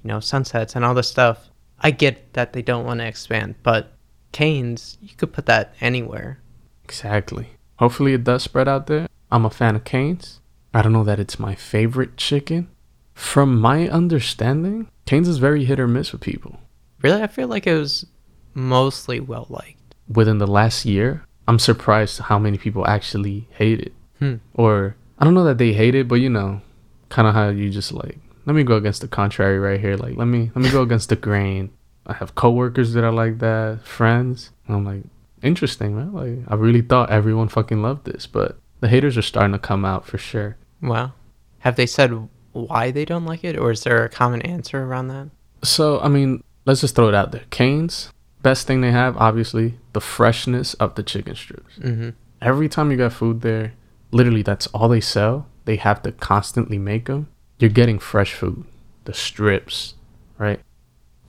you 0.03 0.07
know, 0.09 0.19
sunsets 0.19 0.75
and 0.75 0.85
all 0.85 0.93
this 0.93 1.09
stuff. 1.09 1.49
I 1.79 1.91
get 1.91 2.33
that 2.33 2.53
they 2.53 2.61
don't 2.61 2.85
want 2.85 2.99
to 2.99 3.07
expand, 3.07 3.55
but 3.63 3.93
Canes, 4.31 4.97
you 5.01 5.15
could 5.15 5.33
put 5.33 5.45
that 5.47 5.73
anywhere. 5.81 6.39
Exactly. 6.83 7.47
Hopefully, 7.77 8.13
it 8.13 8.23
does 8.23 8.43
spread 8.43 8.67
out 8.67 8.87
there. 8.87 9.07
I'm 9.31 9.45
a 9.45 9.49
fan 9.49 9.75
of 9.75 9.83
Cane's. 9.83 10.39
I 10.73 10.81
don't 10.81 10.93
know 10.93 11.03
that 11.03 11.19
it's 11.19 11.39
my 11.39 11.55
favorite 11.55 12.17
chicken. 12.17 12.69
From 13.13 13.59
my 13.59 13.87
understanding, 13.89 14.89
Cane's 15.05 15.27
is 15.27 15.37
very 15.37 15.65
hit 15.65 15.79
or 15.79 15.87
miss 15.87 16.11
with 16.11 16.21
people. 16.21 16.59
Really, 17.01 17.21
I 17.21 17.27
feel 17.27 17.47
like 17.47 17.67
it 17.67 17.75
was 17.75 18.05
mostly 18.53 19.19
well 19.19 19.47
liked. 19.49 19.95
Within 20.07 20.37
the 20.37 20.47
last 20.47 20.85
year, 20.85 21.25
I'm 21.47 21.59
surprised 21.59 22.19
how 22.19 22.39
many 22.39 22.57
people 22.57 22.87
actually 22.87 23.47
hate 23.51 23.81
it. 23.81 23.93
Hmm. 24.19 24.35
Or, 24.53 24.95
I 25.23 25.25
don't 25.25 25.35
know 25.35 25.45
that 25.45 25.57
they 25.57 25.71
hate 25.71 25.95
it, 25.95 26.09
but 26.09 26.15
you 26.15 26.29
know, 26.29 26.59
kind 27.07 27.29
of 27.29 27.33
how 27.33 27.47
you 27.47 27.69
just 27.69 27.93
like, 27.93 28.17
let 28.45 28.57
me 28.57 28.63
go 28.63 28.75
against 28.75 28.99
the 28.99 29.07
contrary 29.07 29.57
right 29.57 29.79
here. 29.79 29.95
Like, 29.95 30.17
let 30.17 30.25
me, 30.25 30.51
let 30.53 30.61
me 30.61 30.69
go 30.69 30.81
against 30.89 31.07
the 31.07 31.15
grain. 31.15 31.71
I 32.05 32.11
have 32.11 32.35
coworkers 32.35 32.91
that 32.91 33.05
are 33.05 33.11
like 33.13 33.39
that, 33.39 33.79
friends. 33.85 34.51
And 34.67 34.75
I'm 34.75 34.83
like, 34.83 35.03
interesting, 35.41 35.95
man. 35.95 36.11
Like, 36.11 36.39
I 36.49 36.55
really 36.55 36.81
thought 36.81 37.09
everyone 37.09 37.47
fucking 37.47 37.81
loved 37.81 38.03
this, 38.03 38.27
but 38.27 38.57
the 38.81 38.89
haters 38.89 39.17
are 39.17 39.21
starting 39.21 39.53
to 39.53 39.59
come 39.59 39.85
out 39.85 40.05
for 40.05 40.17
sure. 40.17 40.57
Wow. 40.81 41.13
Have 41.59 41.77
they 41.77 41.85
said 41.85 42.27
why 42.51 42.91
they 42.91 43.05
don't 43.05 43.23
like 43.23 43.45
it, 43.45 43.57
or 43.57 43.71
is 43.71 43.81
there 43.83 44.03
a 44.03 44.09
common 44.09 44.41
answer 44.41 44.83
around 44.83 45.07
that? 45.07 45.29
So, 45.63 46.01
I 46.01 46.09
mean, 46.09 46.43
let's 46.65 46.81
just 46.81 46.97
throw 46.97 47.07
it 47.07 47.15
out 47.15 47.31
there. 47.31 47.45
Canes, 47.49 48.11
best 48.41 48.67
thing 48.67 48.81
they 48.81 48.91
have, 48.91 49.15
obviously, 49.15 49.75
the 49.93 50.01
freshness 50.01 50.73
of 50.73 50.95
the 50.95 51.03
chicken 51.03 51.35
strips. 51.35 51.77
Mm-hmm. 51.77 52.09
Every 52.41 52.67
time 52.67 52.91
you 52.91 52.97
got 52.97 53.13
food 53.13 53.39
there, 53.39 53.71
literally 54.13 54.43
that's 54.43 54.67
all 54.67 54.87
they 54.87 55.01
sell. 55.01 55.47
they 55.65 55.77
have 55.77 56.01
to 56.03 56.11
constantly 56.11 56.77
make 56.77 57.05
them, 57.05 57.27
you're 57.57 57.69
getting 57.69 57.97
fresh 57.97 58.33
food. 58.33 58.65
The 59.05 59.13
strips, 59.13 59.95
right? 60.37 60.59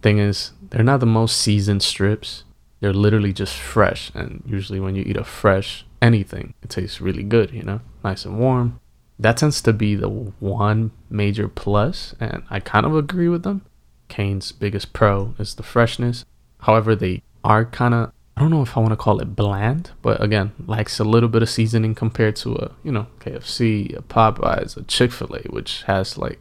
Thing 0.02 0.18
is, 0.18 0.52
they're 0.70 0.82
not 0.84 1.00
the 1.00 1.06
most 1.06 1.36
seasoned 1.36 1.82
strips. 1.82 2.44
They're 2.80 2.92
literally 2.92 3.32
just 3.32 3.56
fresh. 3.56 4.10
And 4.14 4.42
usually, 4.46 4.80
when 4.80 4.96
you 4.96 5.04
eat 5.06 5.16
a 5.16 5.24
fresh 5.24 5.86
anything, 6.02 6.54
it 6.62 6.70
tastes 6.70 7.00
really 7.00 7.22
good, 7.22 7.52
you 7.52 7.62
know, 7.62 7.80
nice 8.02 8.24
and 8.24 8.38
warm. 8.38 8.80
That 9.18 9.36
tends 9.36 9.62
to 9.62 9.72
be 9.72 9.94
the 9.94 10.08
one 10.08 10.90
major 11.08 11.48
plus, 11.48 12.14
and 12.18 12.42
I 12.50 12.60
kind 12.60 12.84
of 12.84 12.96
agree 12.96 13.28
with 13.28 13.44
them. 13.44 13.62
Cane's 14.08 14.52
biggest 14.52 14.92
pro 14.92 15.34
is 15.38 15.54
the 15.54 15.62
freshness. 15.62 16.24
However, 16.58 16.94
they 16.94 17.22
are 17.42 17.64
kind 17.64 17.94
of 17.94 18.12
I 18.36 18.40
don't 18.40 18.50
know 18.50 18.62
if 18.62 18.76
I 18.76 18.80
want 18.80 18.92
to 18.92 18.96
call 18.96 19.20
it 19.20 19.36
bland, 19.36 19.92
but 20.02 20.20
again, 20.22 20.52
lacks 20.66 20.98
a 20.98 21.04
little 21.04 21.28
bit 21.28 21.42
of 21.42 21.48
seasoning 21.48 21.94
compared 21.94 22.34
to 22.36 22.56
a, 22.56 22.72
you 22.82 22.90
know, 22.90 23.06
KFC, 23.20 23.96
a 23.96 24.02
Popeyes, 24.02 24.76
a 24.76 24.82
Chick 24.82 25.12
fil 25.12 25.36
A, 25.36 25.42
which 25.50 25.82
has 25.84 26.18
like 26.18 26.40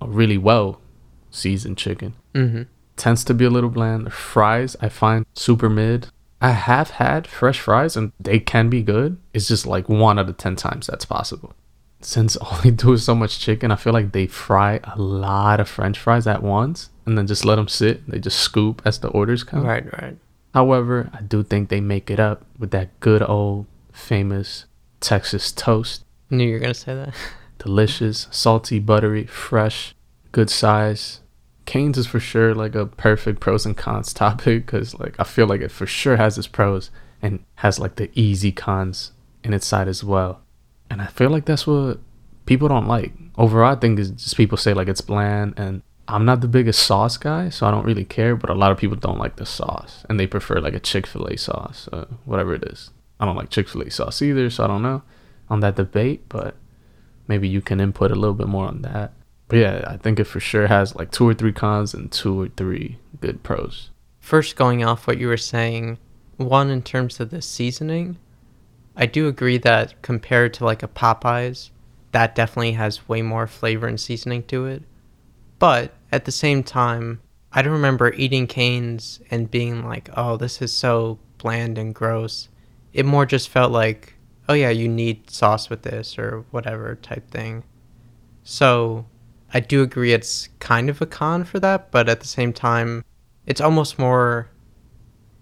a 0.00 0.06
really 0.06 0.38
well 0.38 0.80
seasoned 1.30 1.76
chicken. 1.76 2.14
Mm-hmm. 2.34 2.62
Tends 2.96 3.24
to 3.24 3.34
be 3.34 3.44
a 3.44 3.50
little 3.50 3.70
bland. 3.70 4.06
The 4.06 4.10
fries, 4.10 4.76
I 4.80 4.88
find 4.88 5.26
super 5.34 5.68
mid. 5.68 6.08
I 6.40 6.50
have 6.50 6.90
had 6.90 7.26
fresh 7.26 7.58
fries 7.58 7.96
and 7.96 8.12
they 8.20 8.38
can 8.38 8.70
be 8.70 8.82
good. 8.82 9.18
It's 9.34 9.48
just 9.48 9.66
like 9.66 9.88
one 9.88 10.20
out 10.20 10.28
of 10.28 10.36
10 10.36 10.54
times 10.54 10.86
that's 10.86 11.04
possible. 11.04 11.52
Since 12.00 12.36
all 12.36 12.58
they 12.62 12.70
do 12.70 12.92
is 12.92 13.04
so 13.04 13.16
much 13.16 13.40
chicken, 13.40 13.72
I 13.72 13.76
feel 13.76 13.92
like 13.92 14.12
they 14.12 14.28
fry 14.28 14.78
a 14.84 14.96
lot 14.96 15.58
of 15.58 15.68
french 15.68 15.98
fries 15.98 16.28
at 16.28 16.44
once 16.44 16.90
and 17.06 17.18
then 17.18 17.26
just 17.26 17.44
let 17.44 17.56
them 17.56 17.66
sit. 17.66 18.08
They 18.08 18.20
just 18.20 18.38
scoop 18.38 18.82
as 18.84 19.00
the 19.00 19.08
orders 19.08 19.42
come. 19.42 19.64
Right, 19.64 19.84
right. 20.00 20.16
However, 20.54 21.10
I 21.12 21.22
do 21.22 21.42
think 21.42 21.68
they 21.68 21.80
make 21.80 22.10
it 22.10 22.18
up 22.18 22.44
with 22.58 22.70
that 22.70 22.98
good 23.00 23.22
old 23.22 23.66
famous 23.92 24.64
Texas 25.00 25.52
toast. 25.52 26.04
I 26.30 26.36
Knew 26.36 26.46
you 26.46 26.54
were 26.54 26.58
gonna 26.58 26.74
say 26.74 26.94
that. 26.94 27.14
Delicious, 27.58 28.28
salty, 28.30 28.78
buttery, 28.78 29.26
fresh, 29.26 29.94
good 30.32 30.50
size. 30.50 31.20
Cane's 31.66 31.98
is 31.98 32.06
for 32.06 32.20
sure 32.20 32.54
like 32.54 32.74
a 32.74 32.86
perfect 32.86 33.40
pros 33.40 33.66
and 33.66 33.76
cons 33.76 34.12
topic 34.14 34.66
because 34.66 34.98
like 34.98 35.14
I 35.18 35.24
feel 35.24 35.46
like 35.46 35.60
it 35.60 35.70
for 35.70 35.86
sure 35.86 36.16
has 36.16 36.38
its 36.38 36.46
pros 36.46 36.90
and 37.20 37.44
has 37.56 37.78
like 37.78 37.96
the 37.96 38.10
easy 38.14 38.52
cons 38.52 39.12
in 39.44 39.52
its 39.52 39.66
side 39.66 39.88
as 39.88 40.02
well. 40.02 40.40
And 40.90 41.02
I 41.02 41.06
feel 41.06 41.30
like 41.30 41.44
that's 41.44 41.66
what 41.66 41.98
people 42.46 42.68
don't 42.68 42.86
like. 42.86 43.12
Overall, 43.36 43.76
I 43.76 43.78
think 43.78 43.98
it's 43.98 44.10
just 44.10 44.36
people 44.36 44.56
say 44.56 44.72
like 44.72 44.88
it's 44.88 45.00
bland 45.02 45.54
and 45.56 45.82
I'm 46.08 46.24
not 46.24 46.40
the 46.40 46.48
biggest 46.48 46.82
sauce 46.84 47.18
guy, 47.18 47.50
so 47.50 47.66
I 47.66 47.70
don't 47.70 47.84
really 47.84 48.04
care. 48.04 48.34
But 48.34 48.50
a 48.50 48.54
lot 48.54 48.72
of 48.72 48.78
people 48.78 48.96
don't 48.96 49.18
like 49.18 49.36
the 49.36 49.46
sauce, 49.46 50.04
and 50.08 50.18
they 50.18 50.26
prefer 50.26 50.58
like 50.58 50.74
a 50.74 50.80
Chick 50.80 51.06
Fil 51.06 51.26
A 51.26 51.36
sauce, 51.36 51.88
uh, 51.92 52.06
whatever 52.24 52.54
it 52.54 52.64
is. 52.64 52.90
I 53.20 53.26
don't 53.26 53.36
like 53.36 53.50
Chick 53.50 53.68
Fil 53.68 53.82
A 53.82 53.90
sauce 53.90 54.22
either, 54.22 54.48
so 54.48 54.64
I 54.64 54.66
don't 54.66 54.82
know 54.82 55.02
on 55.50 55.60
that 55.60 55.76
debate. 55.76 56.28
But 56.28 56.56
maybe 57.26 57.46
you 57.46 57.60
can 57.60 57.80
input 57.80 58.10
a 58.10 58.16
little 58.16 58.34
bit 58.34 58.48
more 58.48 58.66
on 58.66 58.82
that. 58.82 59.12
But 59.48 59.58
yeah, 59.58 59.84
I 59.86 59.96
think 59.96 60.18
it 60.18 60.24
for 60.24 60.40
sure 60.40 60.66
has 60.66 60.94
like 60.96 61.10
two 61.10 61.28
or 61.28 61.34
three 61.34 61.52
cons 61.52 61.94
and 61.94 62.10
two 62.10 62.42
or 62.42 62.48
three 62.48 62.98
good 63.20 63.42
pros. 63.42 63.90
First, 64.20 64.56
going 64.56 64.84
off 64.84 65.06
what 65.06 65.18
you 65.18 65.28
were 65.28 65.36
saying, 65.36 65.98
one 66.36 66.70
in 66.70 66.82
terms 66.82 67.18
of 67.20 67.30
the 67.30 67.42
seasoning, 67.42 68.18
I 68.96 69.06
do 69.06 69.28
agree 69.28 69.58
that 69.58 70.00
compared 70.02 70.52
to 70.54 70.64
like 70.64 70.82
a 70.82 70.88
Popeyes, 70.88 71.70
that 72.12 72.34
definitely 72.34 72.72
has 72.72 73.08
way 73.08 73.22
more 73.22 73.46
flavor 73.46 73.86
and 73.86 74.00
seasoning 74.00 74.42
to 74.44 74.66
it. 74.66 74.82
But 75.58 75.92
at 76.12 76.24
the 76.24 76.32
same 76.32 76.62
time, 76.62 77.20
I 77.52 77.62
don't 77.62 77.72
remember 77.72 78.12
eating 78.12 78.46
canes 78.46 79.20
and 79.30 79.50
being 79.50 79.84
like, 79.86 80.10
oh, 80.16 80.36
this 80.36 80.60
is 80.62 80.72
so 80.72 81.18
bland 81.38 81.78
and 81.78 81.94
gross. 81.94 82.48
It 82.92 83.06
more 83.06 83.26
just 83.26 83.48
felt 83.48 83.72
like, 83.72 84.14
oh, 84.48 84.54
yeah, 84.54 84.70
you 84.70 84.88
need 84.88 85.30
sauce 85.30 85.68
with 85.68 85.82
this 85.82 86.18
or 86.18 86.44
whatever 86.50 86.94
type 86.96 87.30
thing. 87.30 87.64
So 88.44 89.06
I 89.52 89.60
do 89.60 89.82
agree 89.82 90.12
it's 90.12 90.48
kind 90.58 90.88
of 90.88 91.00
a 91.00 91.06
con 91.06 91.44
for 91.44 91.58
that, 91.60 91.90
but 91.90 92.08
at 92.08 92.20
the 92.20 92.26
same 92.26 92.52
time, 92.52 93.04
it's 93.46 93.60
almost 93.60 93.98
more 93.98 94.50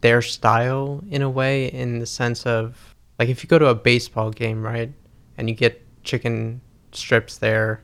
their 0.00 0.22
style 0.22 1.02
in 1.10 1.22
a 1.22 1.30
way, 1.30 1.66
in 1.66 1.98
the 1.98 2.06
sense 2.06 2.46
of, 2.46 2.94
like, 3.18 3.28
if 3.28 3.42
you 3.42 3.48
go 3.48 3.58
to 3.58 3.66
a 3.66 3.74
baseball 3.74 4.30
game, 4.30 4.62
right, 4.62 4.92
and 5.36 5.48
you 5.48 5.54
get 5.54 5.82
chicken 6.04 6.60
strips 6.92 7.38
there 7.38 7.82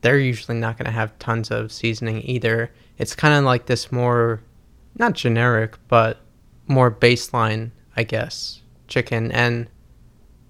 they're 0.00 0.18
usually 0.18 0.58
not 0.58 0.76
going 0.78 0.86
to 0.86 0.92
have 0.92 1.18
tons 1.18 1.50
of 1.50 1.72
seasoning 1.72 2.22
either. 2.22 2.72
It's 2.98 3.14
kind 3.14 3.34
of 3.34 3.44
like 3.44 3.66
this 3.66 3.90
more, 3.90 4.42
not 4.96 5.14
generic, 5.14 5.76
but 5.88 6.20
more 6.66 6.90
baseline, 6.90 7.70
I 7.96 8.04
guess, 8.04 8.62
chicken. 8.88 9.32
And 9.32 9.68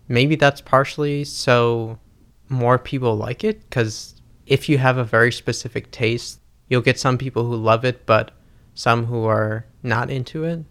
maybe 0.09 0.37
that's 0.37 0.61
partially 0.61 1.25
so 1.25 1.99
more 2.49 2.79
people 2.79 3.17
like 3.17 3.45
it 3.45 3.61
because 3.69 4.21
if 4.47 4.69
you 4.69 4.79
have 4.79 4.99
a 4.99 5.05
very 5.05 5.33
specific 5.33 5.91
taste, 5.91 6.41
you'll 6.69 6.83
get 6.83 6.99
some 6.99 7.19
people 7.19 7.45
who 7.45 7.57
love 7.57 7.85
it, 7.85 8.07
but 8.07 8.31
some 8.75 9.07
who 9.07 9.25
are 9.25 9.67
not 9.83 10.11
into 10.11 10.45
it. 10.45 10.65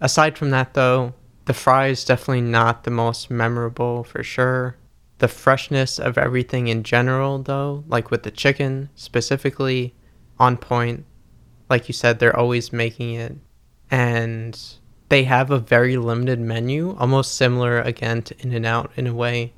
Aside 0.00 0.36
from 0.36 0.50
that, 0.50 0.74
though, 0.74 1.14
the 1.44 1.54
fry 1.54 1.88
is 1.88 2.04
definitely 2.04 2.42
not 2.42 2.84
the 2.84 2.90
most 2.90 3.30
memorable 3.30 4.04
for 4.04 4.22
sure 4.22 4.76
the 5.22 5.28
freshness 5.28 6.00
of 6.00 6.18
everything 6.18 6.66
in 6.66 6.82
general 6.82 7.38
though 7.38 7.84
like 7.86 8.10
with 8.10 8.24
the 8.24 8.30
chicken 8.32 8.90
specifically 8.96 9.94
on 10.40 10.56
point. 10.56 11.04
Like 11.70 11.86
you 11.88 11.94
said 11.94 12.18
they're 12.18 12.36
always 12.36 12.72
making 12.72 13.14
it. 13.14 13.36
And 13.88 14.60
they 15.10 15.22
have 15.22 15.52
a 15.52 15.60
very 15.60 15.96
limited 15.96 16.40
menu 16.40 16.96
almost 16.98 17.36
similar 17.36 17.80
again 17.82 18.22
to 18.22 18.34
in 18.40 18.52
and 18.52 18.66
out 18.66 18.90
in 18.96 19.06
a 19.06 19.14
way 19.14 19.52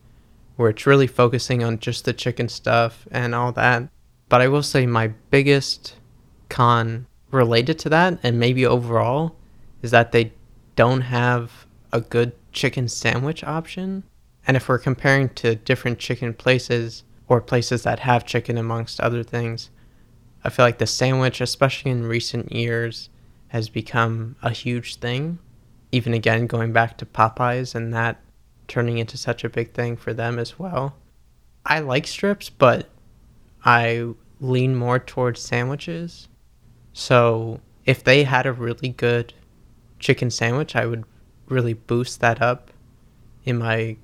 where 0.56 0.68
it's 0.68 0.84
really 0.84 1.06
focusing 1.06 1.64
on 1.64 1.78
just 1.78 2.04
the 2.04 2.12
chicken 2.12 2.50
stuff 2.50 3.08
and 3.10 3.34
all 3.34 3.50
that. 3.52 3.88
But 4.28 4.42
i 4.42 4.48
will 4.48 4.62
say 4.62 4.84
my 4.84 5.14
biggest 5.30 5.96
con 6.50 7.06
related 7.30 7.78
to 7.78 7.88
that 7.88 8.18
and 8.22 8.38
maybe 8.38 8.66
overall 8.66 9.34
is 9.80 9.92
that 9.92 10.12
they 10.12 10.34
don't 10.76 11.00
have 11.00 11.66
a 11.90 12.02
good 12.02 12.32
chicken 12.52 12.86
sandwich 12.86 13.42
option 13.42 14.04
and 14.46 14.56
if 14.56 14.68
we're 14.68 14.78
comparing 14.78 15.30
to 15.30 15.54
different 15.54 15.98
chicken 15.98 16.34
places 16.34 17.04
or 17.28 17.40
places 17.40 17.82
that 17.82 18.00
have 18.00 18.26
chicken 18.26 18.58
amongst 18.58 19.00
other 19.00 19.22
things, 19.22 19.70
I 20.44 20.50
feel 20.50 20.64
like 20.64 20.78
the 20.78 20.86
sandwich, 20.86 21.40
especially 21.40 21.90
in 21.90 22.06
recent 22.06 22.52
years, 22.52 23.08
has 23.48 23.68
become 23.68 24.36
a 24.42 24.50
huge 24.50 24.96
thing. 24.96 25.38
Even 25.92 26.12
again, 26.12 26.46
going 26.46 26.72
back 26.72 26.98
to 26.98 27.06
Popeyes 27.06 27.74
and 27.74 27.94
that 27.94 28.20
turning 28.68 28.98
into 28.98 29.16
such 29.16 29.44
a 29.44 29.48
big 29.48 29.72
thing 29.72 29.96
for 29.96 30.12
them 30.12 30.38
as 30.38 30.58
well. 30.58 30.96
I 31.64 31.80
like 31.80 32.06
strips, 32.06 32.50
but 32.50 32.88
I 33.64 34.08
lean 34.40 34.74
more 34.74 34.98
towards 34.98 35.40
sandwiches. 35.40 36.28
So 36.92 37.60
if 37.86 38.04
they 38.04 38.24
had 38.24 38.46
a 38.46 38.52
really 38.52 38.90
good 38.90 39.32
chicken 39.98 40.30
sandwich, 40.30 40.76
I 40.76 40.86
would 40.86 41.04
really 41.46 41.74
boost 41.74 42.20
that 42.20 42.42
up 42.42 42.70
in 43.44 43.58
my 43.58 43.96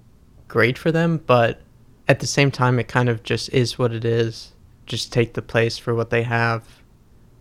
great 0.50 0.76
for 0.76 0.92
them, 0.92 1.22
but 1.26 1.62
at 2.08 2.18
the 2.18 2.26
same 2.26 2.50
time, 2.50 2.78
it 2.78 2.88
kind 2.88 3.08
of 3.08 3.22
just 3.22 3.48
is 3.54 3.78
what 3.78 3.92
it 3.92 4.04
is. 4.04 4.52
Just 4.84 5.12
take 5.12 5.34
the 5.34 5.42
place 5.42 5.78
for 5.78 5.94
what 5.94 6.10
they 6.10 6.24
have. 6.24 6.82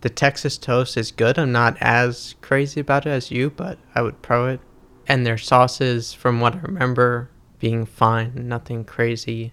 The 0.02 0.08
Texas 0.08 0.56
toast 0.56 0.96
is 0.96 1.10
good. 1.10 1.36
I'm 1.36 1.50
not 1.50 1.76
as 1.80 2.36
crazy 2.40 2.80
about 2.80 3.06
it 3.06 3.10
as 3.10 3.32
you, 3.32 3.50
but 3.50 3.78
I 3.94 4.00
would 4.00 4.22
pro 4.22 4.46
it. 4.46 4.60
And 5.08 5.26
their 5.26 5.36
sauces, 5.36 6.12
from 6.14 6.40
what 6.40 6.54
I 6.54 6.60
remember, 6.60 7.28
being 7.58 7.84
fine, 7.84 8.32
nothing 8.48 8.84
crazy. 8.84 9.52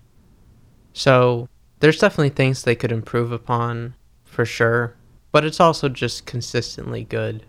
So 0.94 1.50
there's 1.80 2.00
definitely 2.00 2.30
things 2.30 2.62
they 2.62 2.76
could 2.76 2.92
improve 2.92 3.32
upon 3.32 3.96
for 4.24 4.46
sure, 4.46 4.96
but 5.32 5.44
it's 5.44 5.60
also 5.60 5.90
just 5.90 6.28
consistently 6.28 7.04
good 7.04 7.44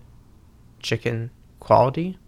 chicken 0.81 1.31
quality. 1.61 2.19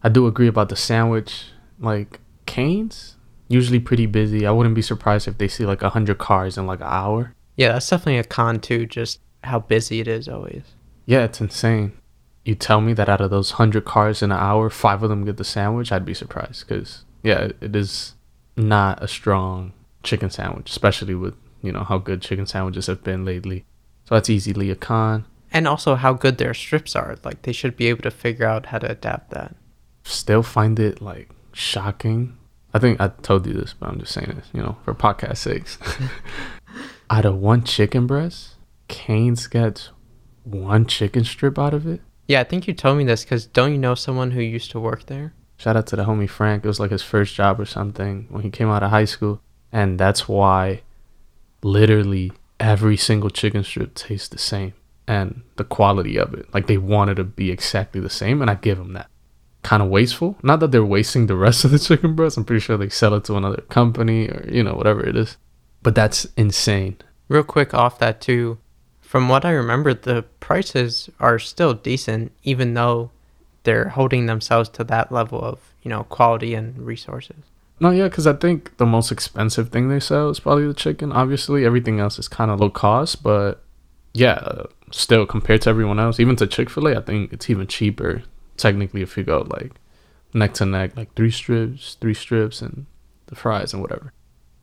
I 0.00 0.08
do 0.10 0.28
agree 0.28 0.48
about 0.48 0.68
the 0.68 0.76
sandwich. 0.76 1.46
Like 1.80 2.20
Canes 2.50 3.16
usually 3.46 3.78
pretty 3.80 4.06
busy. 4.06 4.46
I 4.46 4.50
wouldn't 4.50 4.74
be 4.74 4.82
surprised 4.82 5.28
if 5.28 5.38
they 5.38 5.48
see 5.48 5.64
like 5.64 5.82
a 5.82 5.90
hundred 5.90 6.18
cars 6.18 6.58
in 6.58 6.66
like 6.66 6.80
an 6.80 6.86
hour. 6.88 7.34
Yeah, 7.56 7.72
that's 7.72 7.88
definitely 7.88 8.18
a 8.18 8.24
con 8.24 8.60
too. 8.60 8.86
Just 8.86 9.20
how 9.44 9.60
busy 9.60 10.00
it 10.00 10.08
is 10.08 10.28
always. 10.28 10.62
Yeah, 11.06 11.24
it's 11.24 11.40
insane. 11.40 11.92
You 12.44 12.56
tell 12.56 12.80
me 12.80 12.92
that 12.94 13.08
out 13.08 13.20
of 13.20 13.30
those 13.30 13.52
hundred 13.52 13.84
cars 13.84 14.20
in 14.22 14.32
an 14.32 14.38
hour, 14.38 14.68
five 14.68 15.02
of 15.02 15.10
them 15.10 15.24
get 15.24 15.36
the 15.36 15.44
sandwich, 15.44 15.92
I'd 15.92 16.04
be 16.04 16.14
surprised. 16.14 16.66
Cause 16.66 17.04
yeah, 17.22 17.50
it 17.60 17.76
is 17.76 18.14
not 18.56 19.02
a 19.02 19.08
strong 19.08 19.72
chicken 20.02 20.30
sandwich, 20.30 20.70
especially 20.70 21.14
with 21.14 21.34
you 21.62 21.70
know 21.70 21.84
how 21.84 21.98
good 21.98 22.22
chicken 22.22 22.46
sandwiches 22.46 22.86
have 22.88 23.04
been 23.04 23.24
lately. 23.24 23.64
So 24.06 24.16
that's 24.16 24.30
easily 24.30 24.70
a 24.70 24.76
con. 24.76 25.26
And 25.52 25.68
also 25.68 25.96
how 25.96 26.14
good 26.14 26.38
their 26.38 26.54
strips 26.54 26.96
are. 26.96 27.16
Like 27.24 27.42
they 27.42 27.52
should 27.52 27.76
be 27.76 27.86
able 27.86 28.02
to 28.02 28.10
figure 28.10 28.46
out 28.46 28.66
how 28.66 28.78
to 28.78 28.90
adapt 28.90 29.30
that. 29.30 29.54
Still 30.02 30.42
find 30.42 30.78
it 30.80 31.00
like 31.00 31.28
shocking 31.52 32.36
I 32.72 32.78
think 32.78 33.00
I 33.00 33.08
told 33.08 33.46
you 33.46 33.52
this, 33.52 33.74
but 33.78 33.88
I'm 33.88 33.98
just 33.98 34.12
saying 34.12 34.32
this, 34.36 34.48
you 34.52 34.62
know, 34.62 34.76
for 34.84 34.94
podcast 34.94 35.38
sakes. 35.38 35.78
out 37.10 37.24
of 37.24 37.36
one 37.36 37.64
chicken 37.64 38.06
breast, 38.06 38.54
Cane's 38.88 39.46
gets 39.46 39.90
one 40.44 40.86
chicken 40.86 41.24
strip 41.24 41.58
out 41.58 41.74
of 41.74 41.86
it. 41.86 42.00
Yeah, 42.28 42.40
I 42.40 42.44
think 42.44 42.68
you 42.68 42.74
told 42.74 42.98
me 42.98 43.04
this 43.04 43.24
because 43.24 43.46
don't 43.46 43.72
you 43.72 43.78
know 43.78 43.94
someone 43.96 44.30
who 44.30 44.40
used 44.40 44.70
to 44.70 44.80
work 44.80 45.06
there? 45.06 45.32
Shout 45.56 45.76
out 45.76 45.88
to 45.88 45.96
the 45.96 46.04
homie 46.04 46.30
Frank. 46.30 46.64
It 46.64 46.68
was 46.68 46.80
like 46.80 46.92
his 46.92 47.02
first 47.02 47.34
job 47.34 47.60
or 47.60 47.66
something 47.66 48.26
when 48.30 48.42
he 48.42 48.50
came 48.50 48.68
out 48.68 48.82
of 48.82 48.90
high 48.90 49.04
school. 49.04 49.42
And 49.72 49.98
that's 49.98 50.28
why 50.28 50.82
literally 51.62 52.32
every 52.58 52.96
single 52.96 53.30
chicken 53.30 53.64
strip 53.64 53.94
tastes 53.94 54.28
the 54.28 54.38
same 54.38 54.74
and 55.06 55.42
the 55.56 55.64
quality 55.64 56.16
of 56.18 56.34
it. 56.34 56.52
Like 56.54 56.68
they 56.68 56.78
wanted 56.78 57.16
to 57.16 57.24
be 57.24 57.50
exactly 57.50 58.00
the 58.00 58.08
same, 58.08 58.40
and 58.40 58.50
I 58.50 58.54
give 58.54 58.78
them 58.78 58.92
that. 58.92 59.09
Kind 59.62 59.82
of 59.82 59.88
wasteful. 59.88 60.36
Not 60.42 60.60
that 60.60 60.72
they're 60.72 60.84
wasting 60.84 61.26
the 61.26 61.36
rest 61.36 61.64
of 61.64 61.70
the 61.70 61.78
chicken 61.78 62.14
breasts. 62.14 62.36
I'm 62.36 62.44
pretty 62.44 62.60
sure 62.60 62.76
they 62.76 62.88
sell 62.88 63.14
it 63.14 63.24
to 63.24 63.36
another 63.36 63.62
company 63.68 64.28
or, 64.28 64.48
you 64.50 64.62
know, 64.62 64.74
whatever 64.74 65.06
it 65.06 65.16
is. 65.16 65.36
But 65.82 65.94
that's 65.94 66.26
insane. 66.36 66.96
Real 67.28 67.42
quick 67.42 67.74
off 67.74 67.98
that 67.98 68.20
too, 68.20 68.58
from 69.00 69.28
what 69.28 69.44
I 69.44 69.50
remember, 69.50 69.92
the 69.92 70.22
prices 70.38 71.10
are 71.18 71.38
still 71.38 71.74
decent, 71.74 72.32
even 72.42 72.74
though 72.74 73.10
they're 73.64 73.88
holding 73.88 74.26
themselves 74.26 74.68
to 74.70 74.84
that 74.84 75.12
level 75.12 75.40
of 75.42 75.58
you 75.82 75.88
know 75.88 76.04
quality 76.04 76.54
and 76.54 76.78
resources. 76.78 77.36
No, 77.80 77.90
yeah, 77.90 78.04
because 78.04 78.26
I 78.26 78.34
think 78.34 78.76
the 78.76 78.86
most 78.86 79.10
expensive 79.10 79.70
thing 79.70 79.88
they 79.88 80.00
sell 80.00 80.28
is 80.28 80.38
probably 80.38 80.66
the 80.66 80.74
chicken. 80.74 81.12
Obviously, 81.12 81.64
everything 81.64 81.98
else 81.98 82.18
is 82.18 82.28
kind 82.28 82.50
of 82.50 82.60
low 82.60 82.70
cost, 82.70 83.22
but 83.22 83.62
yeah, 84.12 84.64
still 84.90 85.24
compared 85.26 85.62
to 85.62 85.70
everyone 85.70 85.98
else, 85.98 86.20
even 86.20 86.36
to 86.36 86.46
Chick 86.46 86.68
Fil 86.68 86.88
A, 86.88 86.98
I 86.98 87.00
think 87.00 87.32
it's 87.32 87.48
even 87.48 87.66
cheaper. 87.66 88.22
Technically, 88.60 89.02
if 89.02 89.16
you 89.16 89.24
go 89.24 89.46
like 89.48 89.72
neck 90.34 90.54
to 90.54 90.66
neck, 90.66 90.96
like 90.96 91.14
three 91.14 91.30
strips, 91.30 91.96
three 92.00 92.14
strips, 92.14 92.62
and 92.62 92.86
the 93.26 93.34
fries 93.34 93.72
and 93.72 93.82
whatever. 93.82 94.12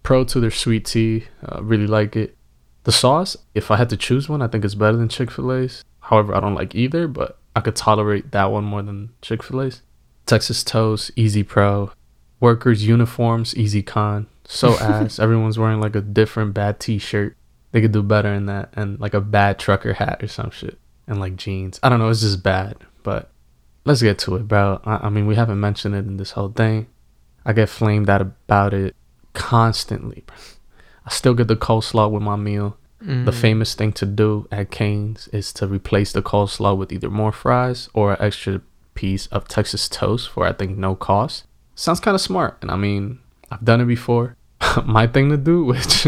Pro 0.04 0.24
to 0.25 0.39
their 0.39 0.51
sweet 0.51 0.86
tea, 0.86 1.25
uh, 1.44 1.62
really 1.63 1.88
like 1.88 2.16
it. 2.16 2.38
The 2.84 2.92
sauce, 2.92 3.36
if 3.54 3.70
I 3.70 3.77
had 3.77 3.89
to 3.89 3.98
choose 3.98 4.30
one, 4.30 4.42
I 4.42 4.48
think 4.48 4.63
it's 4.63 4.75
better 4.75 4.96
than 4.96 5.10
Chick 5.10 5.32
Fil 5.32 5.51
A's. 5.51 5.84
However, 6.00 6.34
I 6.34 6.39
don't 6.39 6.56
like 6.56 6.74
either, 6.74 7.08
but 7.08 7.38
I 7.56 7.60
could 7.60 7.75
tolerate 7.75 8.32
that 8.32 8.51
one 8.51 8.63
more 8.63 8.82
than 8.82 9.10
Chick 9.22 9.44
Fil 9.44 9.62
A's. 9.62 9.82
Texas 10.25 10.63
Toast, 10.63 11.12
Easy 11.16 11.44
Pro, 11.44 11.92
workers' 12.39 12.86
uniforms, 12.86 13.56
Easy 13.58 13.82
Con. 13.82 14.27
So 14.46 14.74
ass. 14.80 15.20
Everyone's 15.20 15.60
wearing 15.60 15.82
like 15.82 15.96
a 15.96 16.01
different 16.01 16.54
bad 16.54 16.80
T-shirt. 16.80 17.36
They 17.72 17.82
could 17.82 17.92
do 17.92 18.04
better 18.04 18.34
in 18.34 18.46
that, 18.46 18.70
and 18.74 19.00
like 19.00 19.13
a 19.13 19.22
bad 19.22 19.60
trucker 19.60 19.94
hat 19.94 20.24
or 20.24 20.27
some 20.27 20.51
shit, 20.51 20.80
and 21.06 21.20
like 21.20 21.36
jeans. 21.36 21.80
I 21.84 21.89
don't 21.89 22.00
know. 22.00 22.10
It's 22.10 22.22
just 22.22 22.44
bad. 22.44 22.77
But 23.04 23.30
let's 23.88 24.01
get 24.01 24.20
to 24.20 24.36
it, 24.36 24.48
bro. 24.48 24.82
I, 24.86 25.08
I 25.08 25.10
mean, 25.10 25.25
we 25.25 25.36
haven't 25.36 25.60
mentioned 25.60 25.96
it 25.96 26.06
in 26.06 26.17
this 26.17 26.32
whole 26.32 26.50
thing. 26.50 26.88
I 27.46 27.53
get 27.53 27.70
flamed 27.70 28.10
out 28.10 28.22
about 28.22 28.74
it 28.74 28.96
constantly. 29.34 30.24
Bro. 30.27 30.36
I 31.06 31.10
still 31.10 31.34
get 31.34 31.48
the 31.48 31.56
coleslaw 31.56 32.12
with 32.12 32.22
my 32.22 32.36
meal. 32.36 32.77
Mm. 33.01 33.25
The 33.25 33.32
famous 33.32 33.75
thing 33.75 33.94
to 33.94 34.06
do 34.06 34.48
at 34.51 34.72
Cane's 34.72 35.29
is 35.29 35.53
to 35.53 35.67
replace 35.67 36.12
the 36.12 36.22
coleslaw 36.22 36.75
with 36.75 36.91
either 36.91 37.10
more 37.10 37.32
fries 37.32 37.89
or 37.94 38.13
an 38.13 38.17
extra 38.20 38.62
piece 38.94 39.27
of 39.27 39.48
Texas 39.48 39.88
toast 39.88 40.29
for 40.29 40.46
I 40.46 40.51
think 40.51 40.77
no 40.77 40.96
cost. 40.96 41.46
Sounds 41.75 42.00
kind 42.00 42.15
of 42.15 42.22
smart, 42.22 42.58
and 42.62 42.72
I 42.72 42.75
mean 42.75 43.20
I've 43.51 43.63
done 43.63 43.82
it 43.82 43.86
before. 43.86 44.36
my 44.86 45.08
thing 45.08 45.29
to 45.29 45.38
do, 45.38 45.63
which 45.72 46.08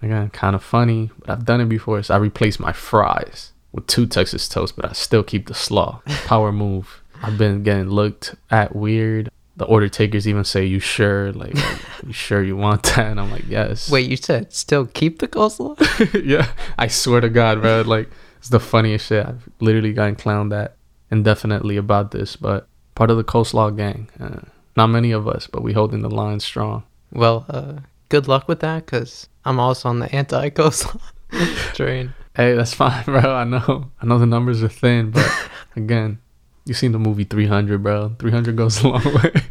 again 0.00 0.30
kind 0.30 0.54
of 0.54 0.62
funny, 0.62 1.10
but 1.18 1.30
I've 1.30 1.44
done 1.44 1.60
it 1.60 1.68
before. 1.68 1.98
Is 1.98 2.10
I 2.10 2.16
replace 2.16 2.60
my 2.60 2.72
fries 2.72 3.52
with 3.72 3.86
two 3.86 4.06
Texas 4.06 4.48
toasts, 4.48 4.74
but 4.74 4.84
I 4.88 4.92
still 4.92 5.22
keep 5.22 5.46
the 5.46 5.54
slaw. 5.54 6.02
Power 6.26 6.52
move. 6.52 7.02
I've 7.22 7.36
been 7.38 7.62
getting 7.62 7.88
looked 7.88 8.34
at 8.50 8.74
weird 8.74 9.30
the 9.60 9.66
order 9.66 9.90
takers 9.90 10.26
even 10.26 10.42
say, 10.42 10.64
"You 10.64 10.80
sure? 10.80 11.32
Like, 11.32 11.54
you 12.06 12.14
sure 12.14 12.42
you 12.42 12.56
want 12.56 12.82
that?" 12.84 13.10
And 13.10 13.20
I'm 13.20 13.30
like, 13.30 13.46
"Yes." 13.46 13.90
Wait, 13.90 14.08
you 14.08 14.16
said 14.16 14.54
still 14.54 14.86
keep 14.86 15.18
the 15.18 15.28
coleslaw? 15.28 15.76
yeah, 16.24 16.48
I 16.78 16.86
swear 16.86 17.20
to 17.20 17.28
God, 17.28 17.60
bro. 17.60 17.82
Like, 17.82 18.08
it's 18.38 18.48
the 18.48 18.58
funniest 18.58 19.08
shit. 19.08 19.26
I've 19.26 19.46
literally 19.60 19.92
gotten 19.92 20.16
clowned 20.16 20.58
at 20.58 20.76
indefinitely 21.10 21.76
about 21.76 22.10
this, 22.10 22.36
but 22.36 22.68
part 22.94 23.10
of 23.10 23.18
the 23.18 23.24
coleslaw 23.24 23.76
gang. 23.76 24.08
Uh, 24.18 24.40
not 24.78 24.86
many 24.86 25.12
of 25.12 25.28
us, 25.28 25.46
but 25.46 25.62
we 25.62 25.74
holding 25.74 26.00
the 26.00 26.08
line 26.08 26.40
strong. 26.40 26.84
Well, 27.12 27.44
uh, 27.50 27.80
good 28.08 28.28
luck 28.28 28.48
with 28.48 28.60
that, 28.60 28.86
cause 28.86 29.28
I'm 29.44 29.60
also 29.60 29.90
on 29.90 29.98
the 29.98 30.10
anti 30.14 30.48
coleslaw 30.48 31.02
train. 31.74 32.14
Hey, 32.40 32.54
that's 32.54 32.72
fine, 32.82 33.04
bro. 33.04 33.34
I 33.34 33.44
know. 33.44 33.90
I 34.00 34.06
know 34.06 34.18
the 34.18 34.24
numbers 34.24 34.62
are 34.62 34.68
thin, 34.68 35.10
but 35.10 35.30
again, 35.76 36.20
you 36.64 36.72
seen 36.72 36.92
the 36.92 36.98
movie 36.98 37.24
300, 37.24 37.82
bro. 37.82 38.16
300 38.18 38.56
goes 38.56 38.82
a 38.82 38.88
long 38.88 39.04
way. 39.22 39.42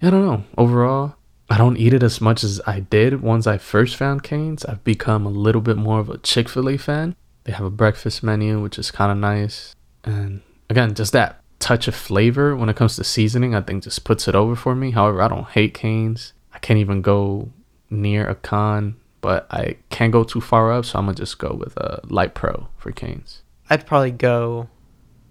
I 0.00 0.08
don't 0.08 0.24
know. 0.24 0.44
Overall, 0.56 1.16
I 1.50 1.58
don't 1.58 1.76
eat 1.76 1.92
it 1.92 2.02
as 2.02 2.18
much 2.18 2.44
as 2.44 2.62
I 2.66 2.80
did 2.80 3.20
once 3.20 3.46
I 3.46 3.58
first 3.58 3.94
found 3.94 4.22
Cane's. 4.22 4.64
I've 4.64 4.82
become 4.84 5.26
a 5.26 5.30
little 5.30 5.60
bit 5.60 5.76
more 5.76 6.00
of 6.00 6.08
a 6.08 6.16
Chick 6.16 6.48
fil 6.48 6.66
A 6.70 6.78
fan. 6.78 7.14
They 7.44 7.52
have 7.52 7.66
a 7.66 7.70
breakfast 7.70 8.22
menu, 8.22 8.62
which 8.62 8.78
is 8.78 8.90
kind 8.90 9.12
of 9.12 9.18
nice. 9.18 9.76
And 10.02 10.40
again, 10.70 10.94
just 10.94 11.12
that 11.12 11.42
touch 11.58 11.88
of 11.88 11.94
flavor 11.94 12.56
when 12.56 12.70
it 12.70 12.76
comes 12.76 12.96
to 12.96 13.04
seasoning, 13.04 13.54
I 13.54 13.60
think 13.60 13.84
just 13.84 14.04
puts 14.04 14.28
it 14.28 14.34
over 14.34 14.56
for 14.56 14.74
me. 14.74 14.92
However, 14.92 15.20
I 15.20 15.28
don't 15.28 15.48
hate 15.48 15.74
Cane's. 15.74 16.32
I 16.54 16.58
can't 16.58 16.78
even 16.78 17.02
go 17.02 17.50
near 17.90 18.26
a 18.26 18.34
con, 18.34 18.96
but 19.24 19.46
I 19.50 19.78
can't 19.88 20.12
go 20.12 20.22
too 20.22 20.42
far 20.42 20.70
up, 20.70 20.84
so 20.84 20.98
I'm 20.98 21.06
gonna 21.06 21.16
just 21.16 21.38
go 21.38 21.54
with 21.54 21.78
a 21.78 22.02
light 22.10 22.34
pro 22.34 22.68
for 22.76 22.92
Cane's. 22.92 23.40
I'd 23.70 23.86
probably 23.86 24.10
go 24.10 24.68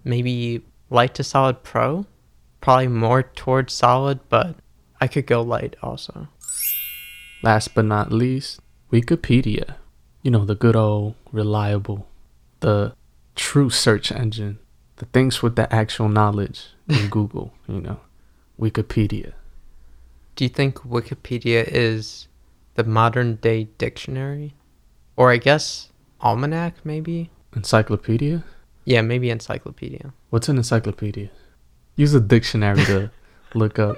maybe 0.02 0.62
light 0.90 1.14
to 1.14 1.22
solid 1.22 1.62
pro. 1.62 2.04
Probably 2.60 2.88
more 2.88 3.22
towards 3.22 3.72
solid, 3.72 4.18
but 4.28 4.56
I 5.00 5.06
could 5.06 5.28
go 5.28 5.42
light 5.42 5.76
also. 5.80 6.26
Last 7.44 7.76
but 7.76 7.84
not 7.84 8.10
least, 8.10 8.58
Wikipedia. 8.92 9.76
You 10.22 10.32
know, 10.32 10.44
the 10.44 10.56
good 10.56 10.74
old 10.74 11.14
reliable, 11.30 12.08
the 12.58 12.96
true 13.36 13.70
search 13.70 14.10
engine, 14.10 14.58
the 14.96 15.06
things 15.06 15.40
with 15.40 15.54
the 15.54 15.72
actual 15.72 16.08
knowledge 16.08 16.70
in 16.88 17.08
Google, 17.16 17.54
you 17.68 17.80
know, 17.80 18.00
Wikipedia. 18.58 19.34
Do 20.34 20.44
you 20.44 20.48
think 20.48 20.80
Wikipedia 20.80 21.62
is 21.64 22.26
the 22.74 22.84
modern 22.84 23.36
day 23.36 23.64
dictionary? 23.78 24.54
Or 25.16 25.30
I 25.30 25.36
guess 25.36 25.90
almanac, 26.20 26.74
maybe? 26.84 27.30
Encyclopedia? 27.54 28.44
Yeah, 28.84 29.02
maybe 29.02 29.30
encyclopedia. 29.30 30.12
What's 30.30 30.48
an 30.48 30.56
encyclopedia? 30.56 31.30
Use 31.96 32.14
a 32.14 32.20
dictionary 32.20 32.84
to 32.84 33.10
look 33.54 33.78
up. 33.78 33.96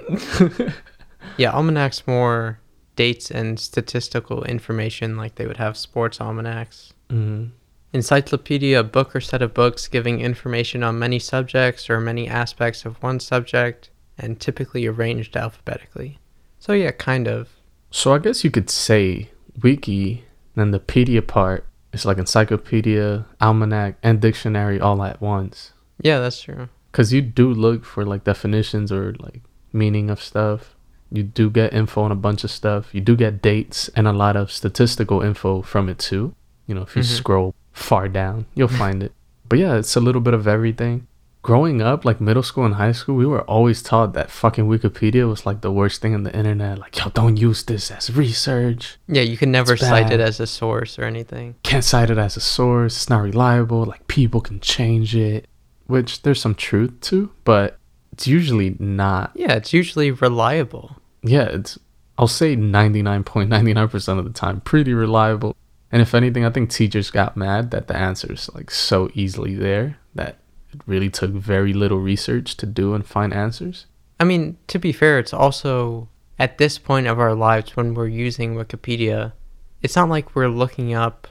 yeah, 1.37 1.51
almanac's 1.51 2.05
more 2.07 2.59
dates 2.95 3.31
and 3.31 3.59
statistical 3.59 4.43
information, 4.43 5.17
like 5.17 5.35
they 5.35 5.47
would 5.47 5.57
have 5.57 5.77
sports 5.77 6.21
almanacs. 6.21 6.93
Mm-hmm. 7.09 7.51
Encyclopedia, 7.93 8.79
a 8.79 8.83
book 8.83 9.15
or 9.15 9.21
set 9.21 9.41
of 9.41 9.53
books 9.53 9.87
giving 9.87 10.19
information 10.19 10.83
on 10.83 10.99
many 10.99 11.19
subjects 11.19 11.89
or 11.89 11.99
many 11.99 12.27
aspects 12.27 12.85
of 12.85 13.01
one 13.01 13.19
subject, 13.19 13.89
and 14.17 14.39
typically 14.39 14.85
arranged 14.85 15.35
alphabetically. 15.37 16.19
So, 16.59 16.73
yeah, 16.73 16.91
kind 16.91 17.27
of. 17.27 17.49
So, 17.91 18.13
I 18.13 18.19
guess 18.19 18.43
you 18.43 18.51
could 18.51 18.69
say 18.69 19.29
wiki, 19.61 20.25
then 20.55 20.71
the 20.71 20.79
pedia 20.79 21.25
part 21.25 21.65
is 21.93 22.05
like 22.05 22.17
encyclopedia, 22.17 23.25
almanac, 23.41 23.95
and 24.03 24.21
dictionary 24.21 24.79
all 24.79 25.03
at 25.03 25.21
once. 25.21 25.73
Yeah, 26.01 26.19
that's 26.19 26.41
true. 26.41 26.69
Cause 26.91 27.13
you 27.13 27.21
do 27.21 27.53
look 27.53 27.85
for 27.85 28.05
like 28.05 28.23
definitions 28.23 28.91
or 28.91 29.13
like 29.19 29.41
meaning 29.71 30.09
of 30.09 30.21
stuff. 30.21 30.75
You 31.11 31.23
do 31.23 31.49
get 31.49 31.73
info 31.73 32.01
on 32.01 32.11
a 32.11 32.15
bunch 32.15 32.43
of 32.43 32.51
stuff. 32.51 32.93
You 32.93 33.01
do 33.01 33.15
get 33.15 33.41
dates 33.41 33.89
and 33.89 34.07
a 34.07 34.13
lot 34.13 34.35
of 34.35 34.51
statistical 34.51 35.21
info 35.21 35.61
from 35.61 35.89
it 35.89 35.99
too. 35.99 36.33
You 36.65 36.75
know, 36.75 36.81
if 36.81 36.95
you 36.95 37.03
mm-hmm. 37.03 37.15
scroll 37.15 37.55
far 37.71 38.07
down, 38.09 38.45
you'll 38.55 38.67
find 38.83 39.03
it. 39.03 39.13
But 39.47 39.59
yeah, 39.59 39.75
it's 39.75 39.95
a 39.95 40.01
little 40.01 40.21
bit 40.21 40.33
of 40.33 40.47
everything 40.47 41.07
growing 41.47 41.81
up, 41.81 42.03
like 42.03 42.19
middle 42.19 42.43
school 42.43 42.65
and 42.65 42.75
high 42.75 42.91
school, 42.91 43.15
we 43.15 43.25
were 43.25 43.43
always 43.43 43.81
taught 43.81 44.11
that 44.11 44.29
fucking 44.29 44.67
Wikipedia 44.67 45.25
was 45.29 45.45
like 45.45 45.61
the 45.61 45.71
worst 45.71 46.01
thing 46.01 46.13
on 46.13 46.23
the 46.23 46.35
internet. 46.35 46.77
Like, 46.77 46.97
yo, 46.97 47.09
don't 47.11 47.37
use 47.37 47.63
this 47.63 47.89
as 47.89 48.13
research. 48.13 48.97
Yeah, 49.07 49.21
you 49.21 49.37
can 49.37 49.49
never 49.49 49.77
cite 49.77 50.11
it 50.11 50.19
as 50.19 50.41
a 50.41 50.45
source 50.45 50.99
or 50.99 51.05
anything. 51.05 51.55
Can't 51.63 51.85
cite 51.85 52.09
it 52.09 52.17
as 52.17 52.35
a 52.35 52.41
source. 52.41 52.97
It's 52.97 53.09
not 53.09 53.21
reliable. 53.21 53.85
Like, 53.85 54.09
people 54.09 54.41
can 54.41 54.59
change 54.59 55.15
it, 55.15 55.47
which 55.85 56.23
there's 56.23 56.41
some 56.41 56.53
truth 56.53 56.99
to, 57.03 57.31
but 57.45 57.79
it's 58.11 58.27
usually 58.27 58.75
not. 58.77 59.31
Yeah, 59.33 59.53
it's 59.53 59.71
usually 59.71 60.11
reliable. 60.11 60.97
Yeah, 61.23 61.43
it's, 61.43 61.79
I'll 62.17 62.27
say 62.27 62.57
99.99% 62.57 64.19
of 64.19 64.25
the 64.25 64.31
time, 64.31 64.59
pretty 64.59 64.93
reliable. 64.93 65.55
And 65.93 66.01
if 66.01 66.13
anything, 66.13 66.43
I 66.43 66.49
think 66.49 66.69
teachers 66.69 67.09
got 67.09 67.37
mad 67.37 67.71
that 67.71 67.87
the 67.87 67.95
answer's 67.95 68.49
like 68.53 68.69
so 68.69 69.09
easily 69.13 69.55
there 69.55 69.97
that 70.13 70.39
it 70.73 70.81
really 70.85 71.09
took 71.09 71.31
very 71.31 71.73
little 71.73 71.99
research 71.99 72.57
to 72.57 72.65
do 72.65 72.93
and 72.93 73.05
find 73.05 73.33
answers. 73.33 73.85
I 74.19 74.23
mean, 74.23 74.57
to 74.67 74.79
be 74.79 74.91
fair, 74.91 75.19
it's 75.19 75.33
also 75.33 76.09
at 76.39 76.57
this 76.57 76.77
point 76.77 77.07
of 77.07 77.19
our 77.19 77.35
lives 77.35 77.75
when 77.75 77.93
we're 77.93 78.07
using 78.07 78.55
Wikipedia, 78.55 79.33
it's 79.81 79.95
not 79.95 80.09
like 80.09 80.35
we're 80.35 80.49
looking 80.49 80.93
up 80.93 81.27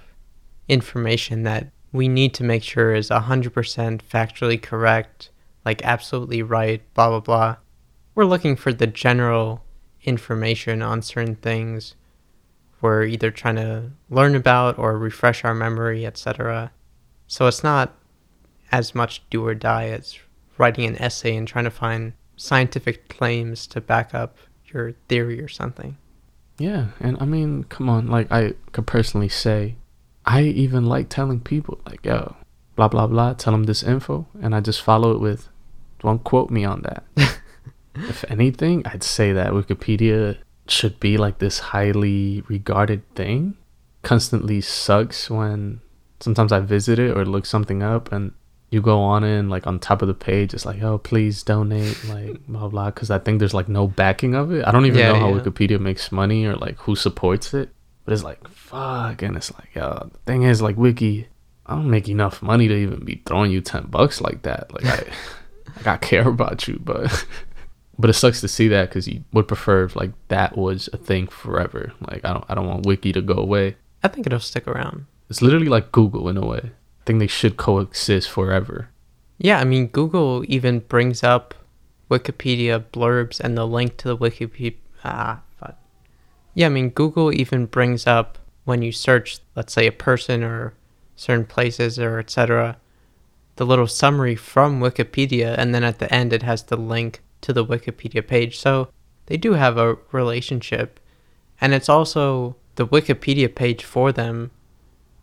information 0.69 1.43
that 1.45 1.69
we 1.93 2.09
need 2.09 2.35
to 2.35 2.45
make 2.45 2.63
sure 2.63 2.95
is 2.95 3.11
100% 3.11 3.51
factually 4.03 4.61
correct, 4.61 5.31
like 5.65 5.85
absolutely 5.85 6.43
right, 6.43 6.83
blah, 6.95 7.09
blah, 7.09 7.21
blah. 7.21 7.57
We're 8.15 8.25
looking 8.25 8.57
for 8.57 8.73
the 8.73 8.87
general 8.87 9.65
information 10.03 10.83
on 10.83 11.03
certain 11.03 11.37
things 11.37 11.95
we're 12.81 13.05
either 13.05 13.31
trying 13.31 13.57
to 13.57 13.91
learn 14.11 14.35
about 14.35 14.79
or 14.79 14.99
refresh 14.99 15.45
our 15.45 15.55
memory, 15.55 16.07
etc. 16.07 16.71
So 17.27 17.47
it's 17.47 17.65
not 17.65 17.96
as 18.77 18.95
much 18.95 19.23
do 19.31 19.45
or 19.47 19.55
die 19.55 19.89
as 19.89 20.19
writing 20.59 20.85
an 20.85 21.01
essay 21.01 21.35
and 21.35 21.49
trying 21.49 21.65
to 21.65 21.71
find 21.71 22.13
scientific 22.37 23.09
claims 23.09 23.67
to 23.67 23.81
back 23.81 24.15
up 24.15 24.37
your 24.67 24.93
theory 25.09 25.41
or 25.41 25.49
something. 25.49 25.97
Yeah, 26.59 26.89
and 27.01 27.17
I 27.19 27.25
mean, 27.25 27.65
come 27.65 27.89
on, 27.89 28.09
like 28.09 28.31
I 28.31 28.53
could 28.73 28.87
personally 28.87 29.31
say, 29.31 29.77
I 30.27 30.43
even 30.43 30.85
like 30.85 31.09
telling 31.09 31.41
people 31.41 31.81
like, 31.87 32.05
yo, 32.05 32.37
blah 32.77 32.89
blah 32.89 33.07
blah, 33.07 33.33
tell 33.33 33.53
them 33.53 33.65
this 33.65 33.83
info, 33.83 34.27
and 34.43 34.55
I 34.55 34.61
just 34.61 34.83
follow 34.83 35.13
it 35.13 35.21
with, 35.21 35.49
don't 36.01 36.23
quote 36.23 36.51
me 36.51 36.65
on 36.65 36.83
that. 36.83 37.05
if 37.95 38.25
anything, 38.29 38.83
I'd 38.85 39.03
say 39.03 39.33
that 39.33 39.53
Wikipedia 39.53 40.37
should 40.69 41.01
be 41.01 41.17
like 41.17 41.39
this 41.39 41.59
highly 41.59 42.43
regarded 42.49 43.09
thing. 43.15 43.57
Constantly 44.03 44.61
sucks 44.61 45.31
when 45.31 45.81
sometimes 46.21 46.53
I 46.53 46.61
visit 46.61 46.99
it 46.99 47.17
or 47.17 47.25
look 47.25 47.47
something 47.47 47.83
up 47.83 48.13
and 48.13 48.33
you 48.71 48.81
go 48.83 48.99
on 49.01 49.23
and 49.25 49.49
like 49.49 49.67
on 49.67 49.79
top 49.79 50.03
of 50.03 50.09
the 50.09 50.15
page 50.15 50.53
it's 50.53 50.67
like 50.67 50.83
oh 50.83 50.99
please 50.99 51.43
donate 51.43 51.97
like 52.09 52.45
blah 52.49 52.67
blah 52.69 52.87
because 52.91 53.11
i 53.11 53.19
think 53.19 53.39
there's 53.39 53.55
like 53.55 53.69
no 53.69 53.87
backing 53.87 54.35
of 54.35 54.53
it. 54.53 54.67
I 54.67 54.73
don't 54.73 54.87
even 54.87 54.99
Yeah, 54.99 55.13
know 55.13 55.21
how 55.21 55.29
yeah. 55.35 55.41
wikipedia 55.41 55.79
makes 55.81 56.11
money 56.11 56.45
or 56.45 56.57
like 56.57 56.77
who 56.79 56.97
supports 56.97 57.55
it 57.55 57.71
but 58.05 58.13
it's 58.13 58.25
like 58.25 58.47
fuck 58.49 59.23
and 59.23 59.37
it's 59.37 59.53
like 59.55 59.75
yo 59.75 60.09
the 60.13 60.19
thing 60.27 60.43
is 60.43 60.61
like 60.63 60.77
wiki 60.77 61.29
i 61.67 61.75
don't 61.75 61.89
make 61.91 62.09
enough 62.09 62.43
money 62.43 62.67
to 62.69 62.75
even 62.75 63.05
be 63.05 63.23
throwing 63.27 63.51
you 63.53 63.61
10 63.61 63.87
bucks 63.87 64.21
like 64.21 64.43
that. 64.43 64.73
Like 64.75 64.85
i 64.87 64.97
like 65.77 65.87
i 65.87 65.97
care 65.97 66.29
about 66.29 66.67
you 66.69 66.81
but 66.83 67.25
but 67.99 68.11
it 68.11 68.15
sucks 68.15 68.41
to 68.43 68.49
see 68.49 68.69
that 68.69 68.89
because 68.89 69.07
you 69.09 69.25
would 69.33 69.49
prefer 69.49 69.85
if 69.85 69.97
like 69.97 70.11
that 70.29 70.57
was 70.59 70.89
a 70.93 70.97
thing 70.97 71.29
forever. 71.29 71.93
Like 72.01 72.25
i 72.25 72.33
don't 72.33 72.45
i 72.49 72.55
don't 72.55 72.67
want 72.67 72.85
wiki 72.87 73.13
to 73.13 73.23
go 73.23 73.35
away. 73.35 73.77
I 74.03 74.09
think 74.09 74.27
it'll 74.27 74.41
stick 74.41 74.67
around. 74.69 75.07
it's 75.31 75.41
literally 75.43 75.69
like 75.69 75.93
google 75.93 76.29
in 76.29 76.37
a 76.37 76.45
way 76.47 76.73
think 77.07 77.21
they 77.21 77.27
should 77.27 77.57
coexist 77.57 78.29
forever 78.29 78.91
Yeah, 79.39 79.59
I 79.61 79.65
mean, 79.65 79.89
Google 79.89 80.45
even 80.49 80.81
brings 80.81 81.23
up 81.23 81.55
Wikipedia 82.11 82.85
blurbs 82.93 83.41
and 83.41 83.57
the 83.57 83.67
link 83.67 83.97
to 83.99 84.09
the 84.09 84.17
Wikipedia. 84.17 84.77
Ah, 85.05 85.41
fuck. 85.61 85.77
Yeah, 86.55 86.67
I 86.67 86.71
mean, 86.71 86.91
Google 86.91 87.33
even 87.35 87.67
brings 87.67 88.07
up 88.07 88.39
when 88.65 88.83
you 88.83 88.93
search, 88.93 89.39
let's 89.55 89.73
say, 89.73 89.87
a 89.87 89.93
person 89.93 90.43
or 90.43 90.75
certain 91.17 91.47
places 91.47 91.99
or 91.99 92.19
etc., 92.19 92.77
the 93.57 93.67
little 93.67 93.87
summary 93.87 94.37
from 94.37 94.81
Wikipedia, 94.81 95.55
and 95.57 95.75
then 95.75 95.83
at 95.83 95.99
the 95.99 96.13
end 96.13 96.33
it 96.33 96.43
has 96.43 96.65
the 96.65 96.77
link 96.77 97.23
to 97.41 97.53
the 97.53 97.65
Wikipedia 97.65 98.27
page. 98.27 98.59
So 98.59 98.89
they 99.27 99.37
do 99.37 99.55
have 99.55 99.79
a 99.79 99.97
relationship, 100.13 101.01
and 101.61 101.73
it's 101.73 101.89
also 101.89 102.57
the 102.75 102.87
Wikipedia 102.87 103.53
page 103.53 103.83
for 103.83 104.13
them 104.13 104.51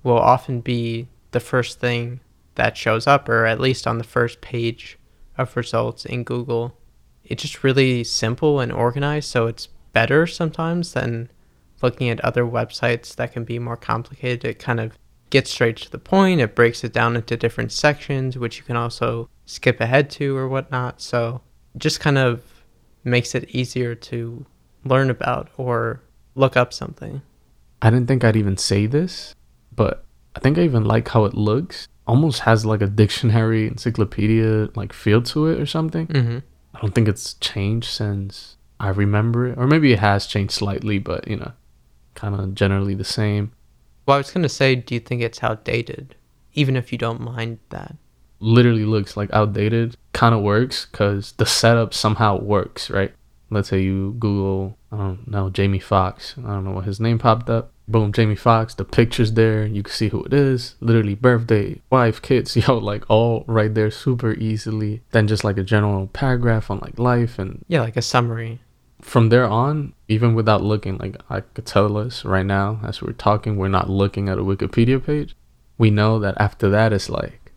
will 0.01 0.17
often 0.17 0.61
be 0.61 1.07
the 1.33 1.39
first 1.39 1.79
thing 1.79 2.21
that 2.55 2.77
shows 2.77 3.05
up, 3.07 3.27
or 3.27 3.45
at 3.45 3.59
least 3.59 3.85
on 3.85 3.97
the 3.97 4.03
first 4.03 4.41
page 4.41 4.97
of 5.37 5.55
results 5.57 6.05
in 6.05 6.23
Google. 6.23 6.77
It's 7.23 7.41
just 7.41 7.63
really 7.63 8.03
simple 8.03 8.59
and 8.59 8.71
organized, 8.71 9.29
so 9.29 9.47
it's 9.47 9.67
better 9.91 10.25
sometimes 10.27 10.93
than 10.93 11.29
looking 11.81 12.09
at 12.09 12.21
other 12.21 12.43
websites 12.43 13.15
that 13.15 13.33
can 13.33 13.43
be 13.43 13.59
more 13.59 13.77
complicated. 13.77 14.45
It 14.45 14.59
kind 14.59 14.79
of 14.79 14.97
gets 15.29 15.51
straight 15.51 15.77
to 15.77 15.91
the 15.91 15.97
point, 15.97 16.41
it 16.41 16.55
breaks 16.55 16.83
it 16.83 16.93
down 16.93 17.15
into 17.15 17.35
different 17.35 17.71
sections, 17.71 18.37
which 18.37 18.57
you 18.57 18.63
can 18.63 18.75
also 18.75 19.29
skip 19.45 19.81
ahead 19.81 20.09
to 20.11 20.37
or 20.37 20.47
whatnot. 20.47 21.01
So 21.01 21.41
just 21.77 21.99
kind 21.99 22.17
of 22.17 22.43
makes 23.03 23.33
it 23.33 23.49
easier 23.49 23.95
to 23.95 24.45
learn 24.85 25.09
about 25.09 25.49
or 25.57 26.01
look 26.35 26.55
up 26.55 26.71
something. 26.73 27.21
I 27.81 27.89
didn't 27.89 28.07
think 28.07 28.23
I'd 28.23 28.35
even 28.35 28.57
say 28.57 28.85
this, 28.85 29.33
but 29.75 30.05
I 30.35 30.39
think 30.39 30.57
I 30.57 30.61
even 30.61 30.85
like 30.85 31.09
how 31.09 31.25
it 31.25 31.33
looks. 31.33 31.87
Almost 32.05 32.41
has 32.41 32.65
like 32.65 32.81
a 32.81 32.87
dictionary, 32.87 33.67
encyclopedia 33.67 34.69
like 34.75 34.91
feel 34.93 35.21
to 35.23 35.47
it 35.47 35.59
or 35.59 35.65
something. 35.65 36.07
Mm-hmm. 36.07 36.39
I 36.75 36.79
don't 36.81 36.93
think 36.93 37.07
it's 37.07 37.35
changed 37.35 37.89
since 37.89 38.57
I 38.79 38.89
remember 38.89 39.47
it, 39.47 39.57
or 39.57 39.67
maybe 39.67 39.93
it 39.93 39.99
has 39.99 40.25
changed 40.27 40.53
slightly, 40.53 40.99
but 40.99 41.27
you 41.27 41.37
know, 41.37 41.53
kind 42.15 42.35
of 42.35 42.55
generally 42.55 42.95
the 42.95 43.03
same. 43.03 43.51
Well, 44.05 44.15
I 44.15 44.17
was 44.17 44.31
going 44.31 44.43
to 44.43 44.49
say, 44.49 44.75
do 44.75 44.93
you 44.93 44.99
think 44.99 45.21
it's 45.21 45.43
outdated? 45.43 46.15
Even 46.53 46.75
if 46.75 46.91
you 46.91 46.97
don't 46.97 47.21
mind 47.21 47.59
that. 47.69 47.95
Literally 48.39 48.83
looks 48.85 49.15
like 49.15 49.31
outdated. 49.31 49.95
Kind 50.11 50.35
of 50.35 50.41
works 50.41 50.85
because 50.91 51.31
the 51.33 51.45
setup 51.45 51.93
somehow 51.93 52.39
works, 52.39 52.89
right? 52.89 53.13
Let's 53.49 53.69
say 53.69 53.81
you 53.81 54.15
Google, 54.19 54.77
I 54.91 54.97
don't 54.97 55.27
know, 55.27 55.49
Jamie 55.49 55.79
Foxx. 55.79 56.35
I 56.37 56.47
don't 56.47 56.65
know 56.65 56.71
what 56.71 56.85
his 56.85 56.99
name 56.99 57.19
popped 57.19 57.49
up. 57.49 57.71
Boom, 57.87 58.13
Jamie 58.13 58.35
Foxx. 58.35 58.73
The 58.75 58.85
picture's 58.85 59.33
there. 59.33 59.65
You 59.65 59.83
can 59.83 59.91
see 59.93 60.07
who 60.09 60.23
it 60.23 60.33
is. 60.33 60.75
Literally, 60.79 61.15
birthday, 61.15 61.81
wife, 61.89 62.21
kids. 62.21 62.55
Yo, 62.67 62.77
like 62.77 63.03
all 63.09 63.43
right 63.47 63.73
there, 63.73 63.91
super 63.91 64.33
easily. 64.33 65.01
Then 65.11 65.27
just 65.27 65.43
like 65.43 65.57
a 65.57 65.63
general 65.63 66.07
paragraph 66.07 66.71
on 66.71 66.79
like 66.79 66.97
life 66.97 67.37
and 67.37 67.63
Yeah, 67.67 67.81
like 67.81 67.97
a 67.97 68.01
summary. 68.01 68.61
from 69.01 69.27
there 69.29 69.45
on, 69.45 69.93
even 70.07 70.33
without 70.33 70.63
looking, 70.63 70.97
like 70.97 71.17
I 71.29 71.41
could 71.41 71.65
tell 71.65 71.97
us 71.97 72.23
right 72.23 72.45
now 72.45 72.79
as 72.85 73.01
we're 73.01 73.11
talking, 73.11 73.57
we're 73.57 73.67
not 73.67 73.89
looking 73.89 74.29
at 74.29 74.37
a 74.37 74.43
Wikipedia 74.43 75.03
page. 75.05 75.35
We 75.77 75.89
know 75.89 76.19
that 76.19 76.35
after 76.39 76.69
that, 76.69 76.93
it's 76.93 77.09
like 77.09 77.51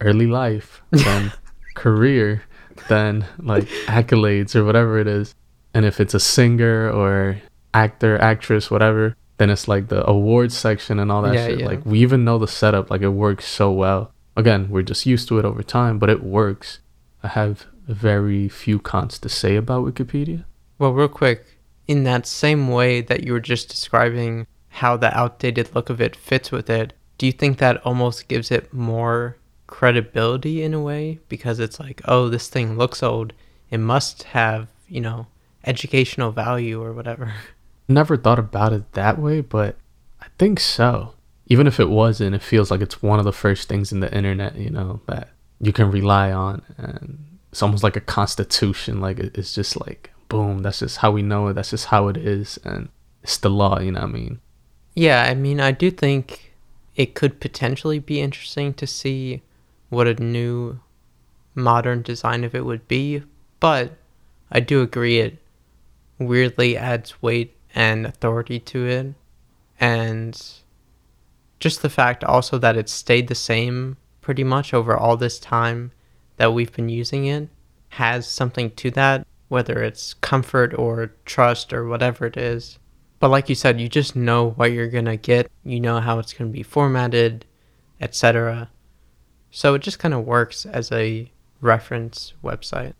early 0.00 0.26
life, 0.26 0.80
then 0.90 1.32
career, 1.74 2.44
then 2.88 3.26
like 3.38 3.68
accolades 3.86 4.56
or 4.56 4.64
whatever 4.64 4.98
it 4.98 5.06
is. 5.06 5.34
And 5.74 5.84
if 5.84 6.00
it's 6.00 6.14
a 6.14 6.20
singer 6.20 6.90
or 6.90 7.42
actor, 7.74 8.16
actress, 8.18 8.70
whatever, 8.70 9.14
then 9.38 9.50
it's 9.50 9.68
like 9.68 9.88
the 9.88 10.08
awards 10.08 10.56
section 10.56 10.98
and 10.98 11.12
all 11.12 11.22
that 11.22 11.34
Yeah, 11.34 11.46
shit. 11.46 11.60
yeah. 11.60 11.66
Like 11.66 11.84
we 11.86 12.00
even 12.00 12.24
know 12.24 12.38
the 12.38 12.48
setup, 12.48 12.90
like 12.90 13.02
it 13.02 13.10
works 13.10 13.46
so 13.46 13.70
well. 13.70 14.12
Again, 14.36 14.68
we're 14.70 14.82
just 14.82 15.06
used 15.06 15.28
to 15.28 15.38
it 15.38 15.44
over 15.44 15.62
time, 15.62 15.98
but 15.98 16.10
it 16.10 16.22
works. 16.22 16.80
I 17.22 17.28
have 17.28 17.66
very 17.86 18.48
few 18.48 18.78
cons 18.78 19.18
to 19.20 19.28
say 19.28 19.56
about 19.56 19.84
Wikipedia. 19.86 20.44
Well, 20.78 20.92
real 20.92 21.08
quick, 21.08 21.44
in 21.88 22.04
that 22.04 22.26
same 22.26 22.68
way 22.68 23.00
that 23.00 23.24
you 23.24 23.32
were 23.32 23.40
just 23.40 23.68
describing 23.68 24.46
how 24.68 24.96
the 24.96 25.16
outdated 25.16 25.74
look 25.74 25.88
of 25.88 26.00
it 26.00 26.14
fits 26.16 26.50
with 26.50 26.68
it, 26.68 26.92
do 27.18 27.24
you 27.26 27.32
think 27.32 27.58
that 27.58 27.80
almost 27.86 28.28
gives 28.28 28.50
it 28.50 28.72
more 28.74 29.36
credibility 29.66 30.62
in 30.62 30.74
a 30.74 30.80
way? 30.80 31.18
Because 31.28 31.58
it's 31.60 31.78
like, 31.80 32.02
oh, 32.04 32.28
this 32.28 32.48
thing 32.48 32.76
looks 32.76 33.02
old. 33.02 33.32
It 33.70 33.78
must 33.78 34.24
have, 34.24 34.68
you 34.88 35.00
know, 35.00 35.26
educational 35.64 36.30
value 36.32 36.82
or 36.82 36.92
whatever. 36.92 37.32
Never 37.88 38.16
thought 38.16 38.38
about 38.38 38.72
it 38.72 38.92
that 38.92 39.18
way, 39.18 39.40
but 39.40 39.76
I 40.20 40.26
think 40.38 40.60
so. 40.60 41.14
Even 41.46 41.66
if 41.66 41.78
it 41.78 41.88
wasn't, 41.88 42.34
it 42.34 42.42
feels 42.42 42.70
like 42.70 42.80
it's 42.80 43.02
one 43.02 43.18
of 43.18 43.24
the 43.24 43.32
first 43.32 43.68
things 43.68 43.92
in 43.92 44.00
the 44.00 44.12
internet, 44.12 44.56
you 44.56 44.70
know, 44.70 45.00
that 45.06 45.28
you 45.60 45.72
can 45.72 45.90
rely 45.90 46.32
on. 46.32 46.62
And 46.76 47.38
it's 47.52 47.62
almost 47.62 47.84
like 47.84 47.96
a 47.96 48.00
constitution. 48.00 49.00
Like 49.00 49.18
it's 49.18 49.54
just 49.54 49.80
like, 49.80 50.10
boom, 50.28 50.62
that's 50.62 50.80
just 50.80 50.98
how 50.98 51.12
we 51.12 51.22
know 51.22 51.46
it. 51.48 51.54
That's 51.54 51.70
just 51.70 51.86
how 51.86 52.08
it 52.08 52.16
is. 52.16 52.58
And 52.64 52.88
it's 53.22 53.38
the 53.38 53.50
law, 53.50 53.78
you 53.78 53.92
know 53.92 54.00
what 54.00 54.10
I 54.10 54.12
mean? 54.12 54.40
Yeah, 54.94 55.22
I 55.22 55.34
mean, 55.34 55.60
I 55.60 55.70
do 55.70 55.90
think 55.90 56.54
it 56.96 57.14
could 57.14 57.40
potentially 57.40 57.98
be 57.98 58.20
interesting 58.20 58.74
to 58.74 58.86
see 58.86 59.42
what 59.88 60.08
a 60.08 60.14
new 60.14 60.80
modern 61.54 62.02
design 62.02 62.42
of 62.44 62.54
it 62.54 62.64
would 62.64 62.88
be, 62.88 63.22
but 63.60 63.92
I 64.50 64.60
do 64.60 64.82
agree 64.82 65.18
it 65.18 65.38
weirdly 66.18 66.76
adds 66.76 67.22
weight 67.22 67.55
and 67.76 68.06
authority 68.06 68.58
to 68.58 68.86
it. 68.86 69.14
And 69.78 70.42
just 71.60 71.82
the 71.82 71.90
fact 71.90 72.24
also 72.24 72.58
that 72.58 72.76
it 72.76 72.88
stayed 72.88 73.28
the 73.28 73.34
same 73.34 73.98
pretty 74.20 74.42
much 74.42 74.74
over 74.74 74.96
all 74.96 75.16
this 75.16 75.38
time 75.38 75.92
that 76.38 76.52
we've 76.52 76.72
been 76.72 76.88
using 76.88 77.26
it 77.26 77.48
has 77.90 78.26
something 78.26 78.70
to 78.72 78.90
that, 78.90 79.26
whether 79.48 79.82
it's 79.82 80.14
comfort 80.14 80.74
or 80.76 81.12
trust 81.24 81.72
or 81.72 81.86
whatever 81.86 82.26
it 82.26 82.36
is. 82.36 82.78
But 83.20 83.30
like 83.30 83.48
you 83.48 83.54
said, 83.54 83.80
you 83.80 83.88
just 83.88 84.16
know 84.16 84.50
what 84.50 84.72
you're 84.72 84.88
going 84.88 85.06
to 85.06 85.16
get, 85.16 85.50
you 85.64 85.80
know 85.80 86.00
how 86.00 86.18
it's 86.18 86.32
going 86.32 86.50
to 86.50 86.56
be 86.56 86.62
formatted, 86.62 87.44
etc. 88.00 88.70
So 89.50 89.74
it 89.74 89.82
just 89.82 89.98
kind 89.98 90.12
of 90.12 90.26
works 90.26 90.66
as 90.66 90.90
a 90.92 91.30
reference 91.60 92.34
website. 92.42 92.94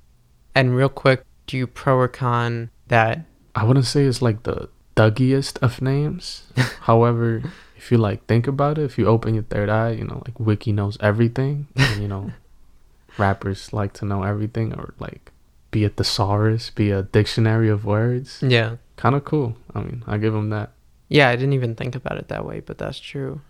And 0.55 0.75
real 0.75 0.89
quick, 0.89 1.23
do 1.47 1.57
you 1.57 1.67
pro 1.67 1.97
or 1.97 2.09
con 2.09 2.71
that? 2.89 3.21
I 3.57 3.65
wouldn't 3.65 3.87
say 3.87 4.05
it's 4.05 4.21
like 4.21 4.43
the 4.43 4.69
thuggiest 4.97 5.59
of 5.63 5.81
names. 5.81 6.45
However, 6.83 7.43
if 7.77 7.91
you 7.91 7.97
like 7.97 8.27
think 8.27 8.47
about 8.47 8.79
it, 8.79 8.85
if 8.85 8.99
you 8.99 9.07
open 9.07 9.35
your 9.35 9.45
third 9.45 9.71
eye, 9.71 9.91
you 9.93 10.05
know, 10.05 10.23
like 10.27 10.39
Wiki 10.39 10.73
knows 10.73 10.99
everything. 11.01 11.67
And, 11.75 12.03
you 12.03 12.09
know, 12.09 12.33
rappers 13.19 13.73
like 13.73 13.95
to 13.95 14.05
know 14.05 14.23
everything 14.23 14.75
or 14.75 14.95
like 14.99 15.33
be 15.71 15.85
a 15.85 15.89
thesaurus, 15.89 16.71
be 16.71 16.91
a 16.91 17.03
dictionary 17.03 17.71
of 17.71 17.87
words. 17.87 18.43
Yeah. 18.47 18.77
Kind 18.97 19.15
of 19.15 19.25
cool. 19.25 19.57
I 19.75 19.81
mean, 19.81 20.05
I 20.07 20.19
give 20.19 20.35
them 20.35 20.51
that. 20.51 20.73
Yeah, 21.09 21.29
I 21.31 21.37
didn't 21.37 21.55
even 21.55 21.75
think 21.75 21.95
about 21.95 22.19
it 22.19 22.29
that 22.29 22.45
way, 22.45 22.61
but 22.61 22.79
that's 22.79 23.01
true. 23.01 23.41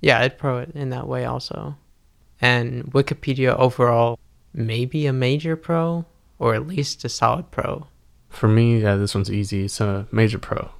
Yeah, 0.00 0.20
I'd 0.20 0.38
pro 0.38 0.58
it 0.58 0.70
in 0.74 0.90
that 0.90 1.06
way 1.06 1.24
also. 1.24 1.76
And 2.40 2.84
Wikipedia 2.92 3.56
overall, 3.58 4.18
maybe 4.52 5.06
a 5.06 5.12
major 5.12 5.56
pro, 5.56 6.04
or 6.38 6.54
at 6.54 6.66
least 6.66 7.04
a 7.04 7.08
solid 7.08 7.50
pro. 7.50 7.86
For 8.34 8.48
me, 8.48 8.80
yeah, 8.82 8.96
this 8.96 9.14
one's 9.14 9.30
easy. 9.30 9.66
It's 9.66 9.80
a 9.80 10.06
major 10.10 10.38
pro. 10.38 10.70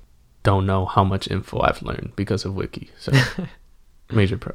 Don't 0.43 0.67
know 0.67 0.85
how 0.87 1.05
much 1.05 1.31
info 1.31 1.61
I've 1.61 1.83
learned 1.83 2.13
because 2.17 2.45
of 2.45 2.55
Wiki. 2.55 2.91
So, 2.99 3.13
major 4.11 4.37
pro. 4.37 4.55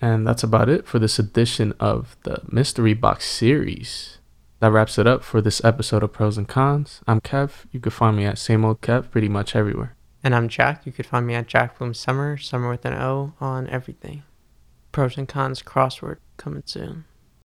And 0.00 0.26
that's 0.26 0.42
about 0.42 0.68
it 0.68 0.86
for 0.86 0.98
this 0.98 1.18
edition 1.18 1.74
of 1.78 2.16
the 2.22 2.40
Mystery 2.50 2.94
Box 2.94 3.26
series. 3.26 4.18
That 4.60 4.72
wraps 4.72 4.98
it 4.98 5.06
up 5.06 5.22
for 5.22 5.40
this 5.40 5.62
episode 5.64 6.02
of 6.02 6.12
Pros 6.12 6.38
and 6.38 6.48
Cons. 6.48 7.02
I'm 7.06 7.20
Kev. 7.20 7.66
You 7.70 7.80
can 7.80 7.92
find 7.92 8.16
me 8.16 8.24
at 8.24 8.38
same 8.38 8.64
old 8.64 8.80
Kev 8.80 9.10
pretty 9.10 9.28
much 9.28 9.54
everywhere. 9.54 9.94
And 10.24 10.34
I'm 10.34 10.48
Jack. 10.48 10.84
You 10.84 10.92
could 10.92 11.06
find 11.06 11.26
me 11.26 11.34
at 11.34 11.46
Jack 11.46 11.78
Bloom 11.78 11.94
Sommer, 11.94 12.36
Sommer 12.36 12.70
with 12.70 12.84
an 12.84 12.94
O 12.94 13.34
on 13.40 13.68
everything. 13.68 14.22
Pros 14.92 15.16
and 15.16 15.28
cons 15.28 15.62
crossword 15.62 16.16
coming 16.36 16.62
soon. 16.66 17.04